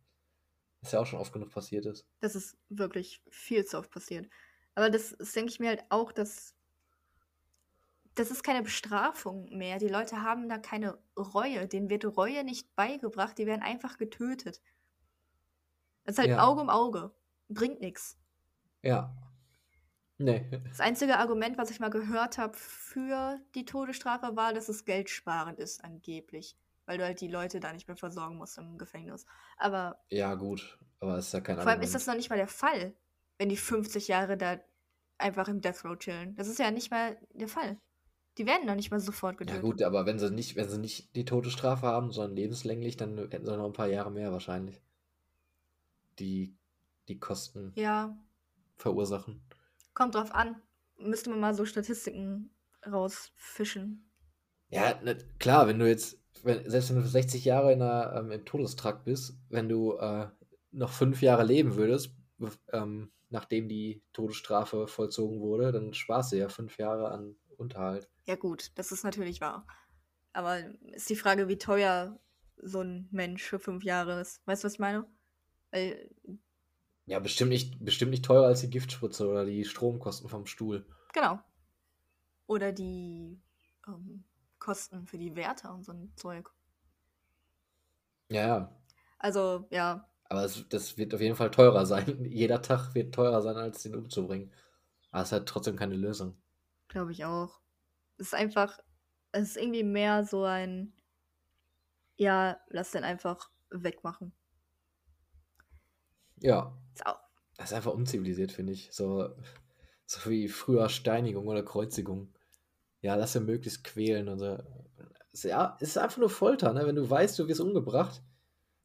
[0.81, 2.07] was ja auch schon oft genug passiert ist.
[2.21, 4.29] Das ist wirklich viel zu oft passiert.
[4.77, 6.54] Aber das, das denke ich mir halt auch, dass
[8.15, 9.79] das ist keine Bestrafung mehr.
[9.79, 11.67] Die Leute haben da keine Reue.
[11.67, 13.37] Denen wird Reue nicht beigebracht.
[13.39, 14.61] Die werden einfach getötet.
[16.05, 16.45] Das ist halt Ja.
[16.47, 17.15] Auge um Auge.
[17.49, 18.19] Bringt nichts.
[18.83, 19.17] Ja.
[20.19, 20.49] Nee.
[20.69, 25.59] Das einzige Argument, was ich mal gehört habe für die Todesstrafe, war, dass es geldsparend
[25.59, 26.57] ist, angeblich.
[26.87, 29.27] Weil du halt die Leute da nicht mehr versorgen musst im Gefängnis.
[29.57, 30.79] Aber Ja, gut.
[31.01, 31.95] Aber es ist ja kein Vor allem ist Argument.
[31.95, 32.95] das noch nicht mal der Fall,
[33.39, 34.59] wenn die 50 Jahre da
[35.19, 36.37] einfach im Death Row chillen.
[36.37, 37.79] Das ist ja nicht mal der Fall.
[38.39, 39.63] Die werden noch nicht mal sofort Ja getötet.
[39.63, 43.47] gut, aber wenn sie nicht, wenn sie nicht die Todesstrafe haben, sondern lebenslänglich, dann hätten
[43.47, 44.81] sie noch ein paar Jahre mehr wahrscheinlich.
[46.19, 46.57] Die
[47.09, 48.17] die Kosten Ja,
[48.77, 49.43] verursachen.
[49.95, 50.61] kommt drauf an.
[50.99, 52.51] Müsste man mal so Statistiken
[52.87, 54.05] rausfischen.
[54.71, 58.31] Ja, ne, klar, wenn du jetzt, wenn, selbst wenn du 60 Jahre in der, ähm,
[58.33, 60.29] im Todestrakt bist, wenn du äh,
[60.73, 62.15] noch fünf Jahre leben würdest,
[62.73, 68.09] ähm, nachdem die Todesstrafe vollzogen wurde, dann sparst du ja fünf Jahre an Unterhalt.
[68.27, 69.67] Ja gut, das ist natürlich wahr.
[70.33, 70.59] Aber
[70.93, 72.19] ist die Frage, wie teuer
[72.57, 74.47] so ein Mensch für fünf Jahre ist.
[74.47, 75.07] Weißt du, was ich meine?
[75.71, 76.11] Weil,
[77.07, 80.87] Ja, bestimmt nicht, bestimmt nicht teurer als die Giftspritze oder die Stromkosten vom Stuhl.
[81.13, 81.41] genau.
[82.47, 83.41] Oder die
[83.87, 84.25] ähm,
[84.59, 86.51] Kosten für die Wärter und so ein Zeug.
[88.31, 88.77] Ja, ja.
[89.19, 92.25] Also, ja, Aber es, das wird auf jeden Fall teurer sein.
[92.25, 94.53] Jeder Tag wird teurer sein, als den umzubringen.
[95.11, 96.37] Aber es hat trotzdem keine Lösung.
[96.89, 97.61] Glaube ich auch.
[98.19, 98.79] Es ist einfach,
[99.33, 100.93] es ist irgendwie mehr so ein,
[102.17, 104.33] ja, lass den einfach wegmachen.
[106.41, 107.19] Ja, Ist auch,
[107.57, 108.89] das ist einfach unzivilisiert, finde ich.
[108.93, 109.31] So,
[110.07, 112.35] so wie früher Steinigung oder Kreuzigung.
[113.03, 114.59] Ja, lass ihn möglichst quälen und so.
[115.33, 116.87] Es- Ja, es ist einfach nur Folter, ne?
[116.87, 118.23] Wenn du weißt, du wirst umgebracht,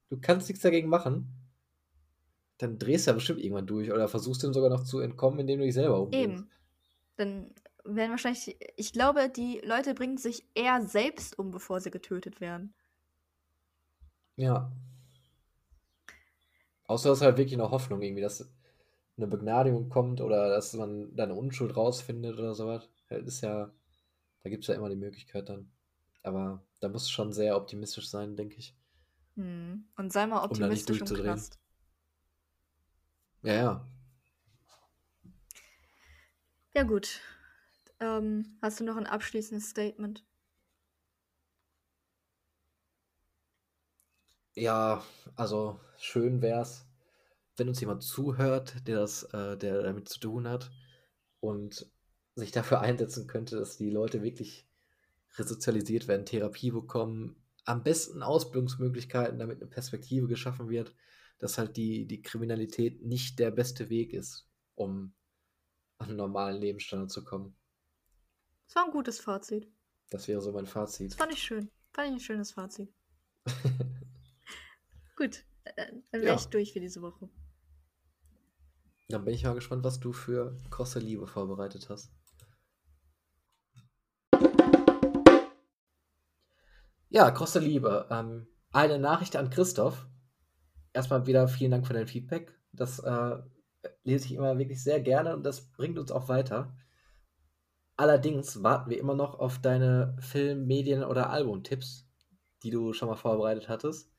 [0.09, 1.33] du kannst nichts dagegen machen,
[2.59, 5.59] dann drehst du ja bestimmt irgendwann durch oder versuchst dem sogar noch zu entkommen, indem
[5.59, 6.43] du dich selber umbringst.
[6.43, 6.49] eben.
[7.17, 7.53] Dann
[7.83, 12.73] werden wahrscheinlich, ich glaube, die Leute bringen sich eher selbst um, bevor sie getötet werden.
[14.35, 14.71] Ja.
[16.85, 18.51] Außer es ist halt wirklich noch Hoffnung irgendwie, dass
[19.17, 22.89] eine Begnadigung kommt oder dass man deine Unschuld rausfindet oder sowas.
[23.09, 23.71] Das ist ja,
[24.43, 25.71] da gibt es ja immer die Möglichkeit dann.
[26.23, 28.75] Aber da musst du schon sehr optimistisch sein, denke ich.
[29.35, 29.85] Hm.
[29.97, 31.41] Und sei mal Um da nicht optimistisch durchzudrehen.
[33.43, 33.87] Ja, ja.
[36.73, 37.21] Ja, gut.
[38.01, 40.25] Ähm, hast du noch ein abschließendes Statement?
[44.55, 45.03] Ja,
[45.35, 46.85] also schön wär's,
[47.57, 50.71] wenn uns jemand zuhört, der das, äh, der damit zu tun hat
[51.39, 51.89] und
[52.35, 54.67] sich dafür einsetzen könnte, dass die Leute wirklich
[55.37, 57.35] resozialisiert werden, Therapie bekommen,
[57.65, 60.95] am besten Ausbildungsmöglichkeiten, damit eine Perspektive geschaffen wird,
[61.39, 65.13] dass halt die, die Kriminalität nicht der beste Weg ist, um
[65.99, 67.55] an einen normalen Lebensstandard zu kommen.
[68.69, 69.67] Das war ein gutes Fazit.
[70.11, 71.09] Das wäre so mein Fazit.
[71.11, 71.71] Das fand ich schön.
[71.91, 72.93] Fand ich ein schönes Fazit.
[75.17, 76.35] Gut, äh, dann wäre Ja.
[76.35, 77.29] ich durch für diese Woche.
[79.07, 82.11] Dann bin ich mal gespannt, was du für krosse Liebe vorbereitet hast.
[87.09, 88.07] Ja, krosse Liebe.
[88.11, 90.07] Ähm, eine Nachricht an Christoph.
[90.93, 92.53] Erstmal wieder vielen Dank für dein Feedback.
[92.71, 93.37] Das äh,
[94.03, 96.75] lese ich immer wirklich sehr gerne und das bringt uns auch weiter.
[97.99, 102.07] Allerdings warten wir immer noch auf deine Film-, Medien- oder Albumtipps,
[102.63, 104.09] die du schon mal vorbereitet hattest.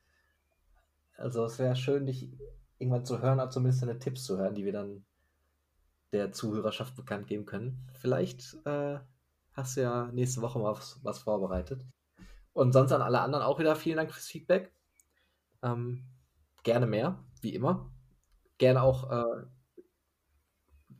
[1.17, 2.29] Also es wäre schön, dich
[2.77, 5.03] irgendwann zu hören, aber zumindest deine Tipps zu hören, die wir dann
[6.11, 7.89] der Zuhörerschaft bekannt geben können.
[7.93, 8.99] Vielleicht äh,
[9.53, 11.83] hast du ja nächste Woche mal was, was vorbereitet.
[12.53, 14.71] Und sonst an alle anderen auch wieder vielen Dank fürs Feedback.
[15.63, 16.05] Ähm,
[16.61, 17.91] gerne mehr, wie immer.
[18.59, 19.43] Gerne auch, äh,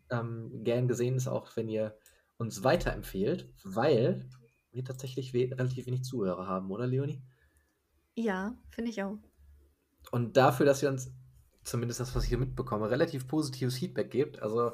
[0.10, 1.96] ähm, gern gesehen ist auch, wenn ihr
[2.42, 4.28] uns weiterempfehlt, weil
[4.72, 7.22] wir tatsächlich we relativ wenig Zuhörer haben, oder Leonie?
[8.16, 9.20] Ja, finde ich auch.
[10.10, 11.14] Und dafür, dass ihr uns,
[11.64, 14.72] zumindest das, was ich hier mitbekomme, relativ positives Feedback gebt, also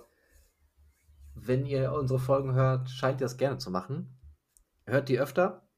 [1.35, 4.17] wenn ihr unsere Folgen hört, scheint ihr das gerne zu machen.
[4.85, 5.69] Hört die öfter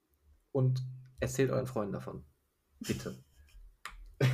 [0.52, 0.84] und
[1.20, 2.24] erzählt euren Freunden davon.
[2.80, 3.22] Bitte.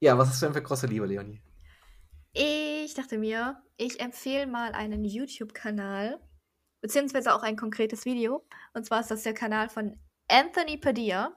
[0.00, 1.40] ja, was hast du denn für große Liebe, Leonie?
[2.32, 2.61] Ich
[2.94, 6.20] dachte mir, ich empfehle mal einen YouTube-Kanal,
[6.80, 8.46] beziehungsweise auch ein konkretes Video.
[8.74, 11.36] Und zwar ist das der Kanal von Anthony Padilla.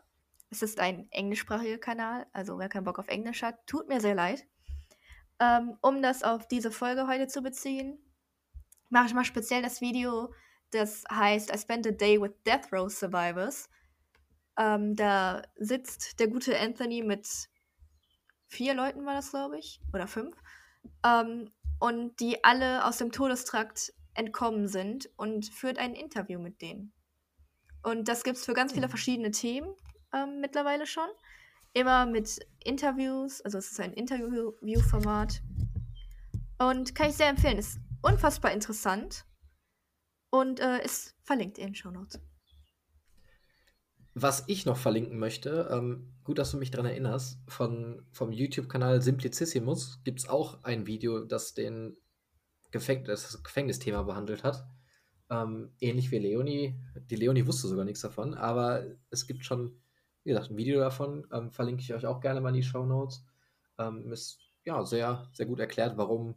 [0.49, 4.16] Es ist ein englischsprachiger Kanal, also wer keinen Bock auf Englisch hat, tut mir sehr
[4.16, 4.45] leid.
[5.39, 7.99] Ähm, um das auf diese Folge heute zu beziehen,
[8.89, 10.34] mache ich mal speziell das Video,
[10.72, 13.70] das heißt I Spent a Day with Death Row Survivors.
[14.58, 17.28] Ähm, da sitzt der gute Anthony mit
[18.47, 20.36] vier Leuten, war das, glaube ich, oder fünf
[21.04, 26.94] ähm, und die alle aus dem Todestrakt entkommen sind und führt ein Interview mit denen.
[27.84, 28.90] Und das gibt es für ganz viele Hm.
[28.90, 29.76] verschiedene Themen
[30.14, 31.08] ähm, mittlerweile schon.
[31.74, 35.42] Immer mit Interviews, also es ist ein Interview-Format.
[36.58, 39.26] Und kann ich sehr empfehlen, ist unfassbar interessant
[40.30, 42.20] und äh, ist verlinkt in den Show Notes.
[44.18, 49.01] Was ich noch verlinken möchte, ähm, gut, dass du mich daran erinnerst, von, vom YouTube-Kanal
[49.01, 51.97] Simplicissimus gibt es auch ein Video, das den
[52.72, 54.66] Gefäng das Gefängnisthema behandelt hat.
[55.30, 56.80] Ähm, ähnlich wie Leonie.
[57.09, 59.82] Die Leonie wusste sogar nichts davon, aber es gibt schon,
[60.24, 61.28] wie gesagt, ein Video davon.
[61.34, 63.26] Ähm, verlinke ich euch auch gerne mal in die Show Notes.
[63.78, 66.36] Ähm, ist ja sehr, sehr gut erklärt, warum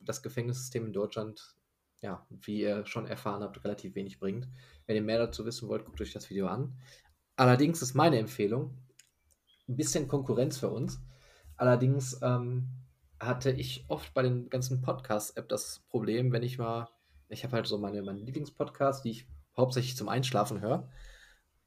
[0.00, 1.56] das Gefängnissystem in Deutschland,
[2.02, 4.48] ja, wie ihr schon erfahren habt, relativ wenig bringt.
[4.86, 6.78] Wenn ihr mehr dazu wissen wollt, guckt euch das Video an.
[7.36, 8.76] Allerdings ist meine Empfehlung
[9.68, 11.00] ein bisschen Konkurrenz für uns.
[11.56, 12.68] Allerdings ähm,
[13.20, 16.88] hatte ich oft bei den ganzen Podcast-App das Problem, wenn ich mal,
[17.28, 20.88] ich habe halt so meine, meine Lieblingspodcasts, die ich hauptsächlich zum Einschlafen höre.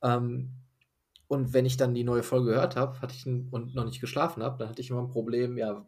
[0.01, 0.53] Ähm,
[1.27, 4.01] und wenn ich dann die neue Folge gehört habe, hatte ich ein, und noch nicht
[4.01, 5.85] geschlafen habe, dann hatte ich immer ein Problem, ja,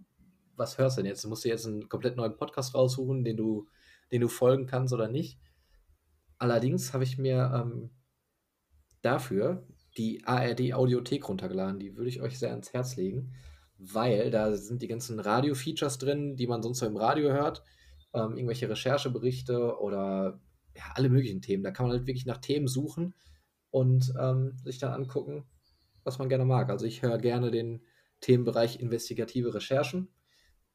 [0.56, 1.24] was hörst du denn jetzt?
[1.24, 3.68] Du musst dir jetzt einen komplett neuen Podcast raussuchen, den du,
[4.12, 5.40] den du folgen kannst oder nicht.
[6.38, 7.90] Allerdings habe ich mir ähm,
[9.02, 11.80] dafür die ARD Audiothek runtergeladen.
[11.80, 13.34] Die würde ich euch sehr ans Herz legen,
[13.78, 17.64] weil da sind die ganzen Radio-Features drin, die man sonst so im Radio hört.
[18.14, 20.40] Ähm, irgendwelche Rechercheberichte oder
[20.76, 21.64] ja, alle möglichen Themen.
[21.64, 23.14] Da kann man halt wirklich nach Themen suchen
[23.70, 25.46] und ähm, sich dann angucken,
[26.04, 26.70] was man gerne mag.
[26.70, 27.84] Also ich höre gerne den
[28.20, 30.10] Themenbereich investigative Recherchen.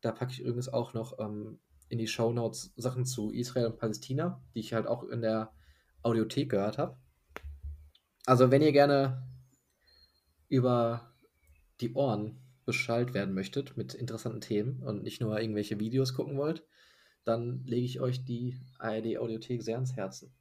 [0.01, 1.59] Da packe ich übrigens auch noch ähm,
[1.89, 5.53] in die Shownotes Sachen zu Israel und Palästina, die ich halt auch in der
[6.03, 6.99] Audiothek gehört habe.
[8.27, 9.22] Also wenn ihr gerne
[10.49, 11.14] über
[11.81, 16.66] die Ohren beschallt werden möchtet mit interessanten Themen und nicht nur irgendwelche Videos gucken wollt,
[17.24, 20.35] dann lege ich euch die ARD Audiothek sehr ans Herzen.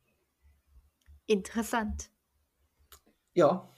[1.28, 2.10] Interessant.
[3.34, 3.70] Ja,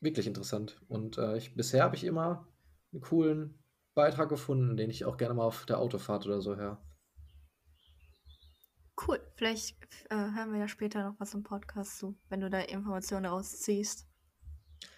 [0.00, 0.80] wirklich interessant.
[0.88, 2.48] Und äh, ich, bisher habe ich immer
[2.92, 3.62] einen coolen
[3.94, 6.82] Beitrag gefunden, den ich auch gerne mal auf der Autofahrt oder so höre.
[8.96, 9.20] Cool.
[9.34, 9.76] Vielleicht
[10.10, 14.06] äh, hören wir ja später noch was im Podcast zu, wenn du da Informationen rausziehst.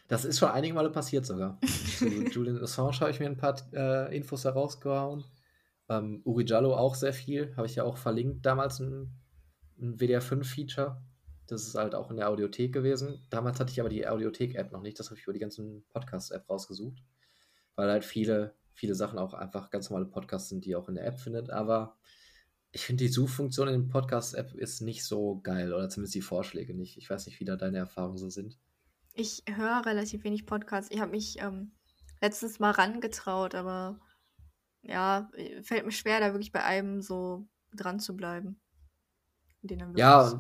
[0.09, 1.59] Das ist schon einige Male passiert sogar.
[1.99, 5.24] Zu Julian Assange habe ich mir ein paar äh, Infos herausgehauen.
[5.88, 7.55] Ähm, Uri Jallo auch sehr viel.
[7.57, 9.11] Habe ich ja auch verlinkt damals ein,
[9.80, 11.03] ein WDR5-Feature.
[11.49, 13.24] Das ist halt auch in der Audiothek gewesen.
[13.30, 14.99] Damals hatte ich aber die Audiothek-App noch nicht.
[14.99, 17.03] Das habe ich über die ganzen Podcast-App rausgesucht.
[17.74, 20.97] Weil halt viele, viele Sachen auch einfach ganz normale Podcasts sind, die ihr auch in
[20.97, 21.51] der App findet.
[21.51, 21.97] Aber
[22.76, 25.72] ich finde, die Suchfunktion in der Podcast-App ist nicht so geil.
[25.72, 26.98] Oder zumindest die Vorschläge nicht.
[26.98, 28.58] Ich weiß nicht, wie da deine Erfahrungen so sind.
[29.14, 30.90] Ich höre relativ wenig Podcasts.
[30.90, 31.72] Ich habe mich ähm,
[32.20, 33.98] letztens mal rangetraut, aber
[34.82, 35.30] ja,
[35.62, 38.60] fällt mir schwer, da wirklich bei einem so dran zu bleiben.
[39.62, 40.38] Den Ja, so.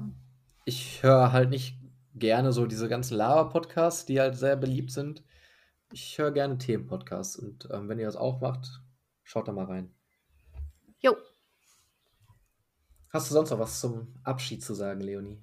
[0.66, 1.78] ich höre halt nicht
[2.14, 5.24] gerne so diese ganzen Lava-Podcasts, die halt sehr beliebt sind.
[5.90, 8.82] Ich höre gerne Themen-Podcasts und ähm, wenn ihr das auch macht,
[9.22, 9.94] schaut da mal rein.
[10.98, 11.16] Jo,
[13.16, 15.42] Hast du sonst noch was zum Abschied zu sagen, Leonie?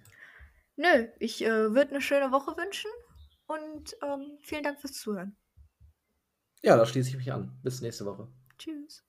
[0.76, 2.92] nö, ich äh, würde eine schöne Woche wünschen
[3.48, 5.36] und ähm, vielen Dank fürs Zuhören.
[6.62, 7.60] Ja, da schließe ich mich an.
[7.64, 8.28] Bis nächste Woche.
[8.60, 9.04] Tschüss.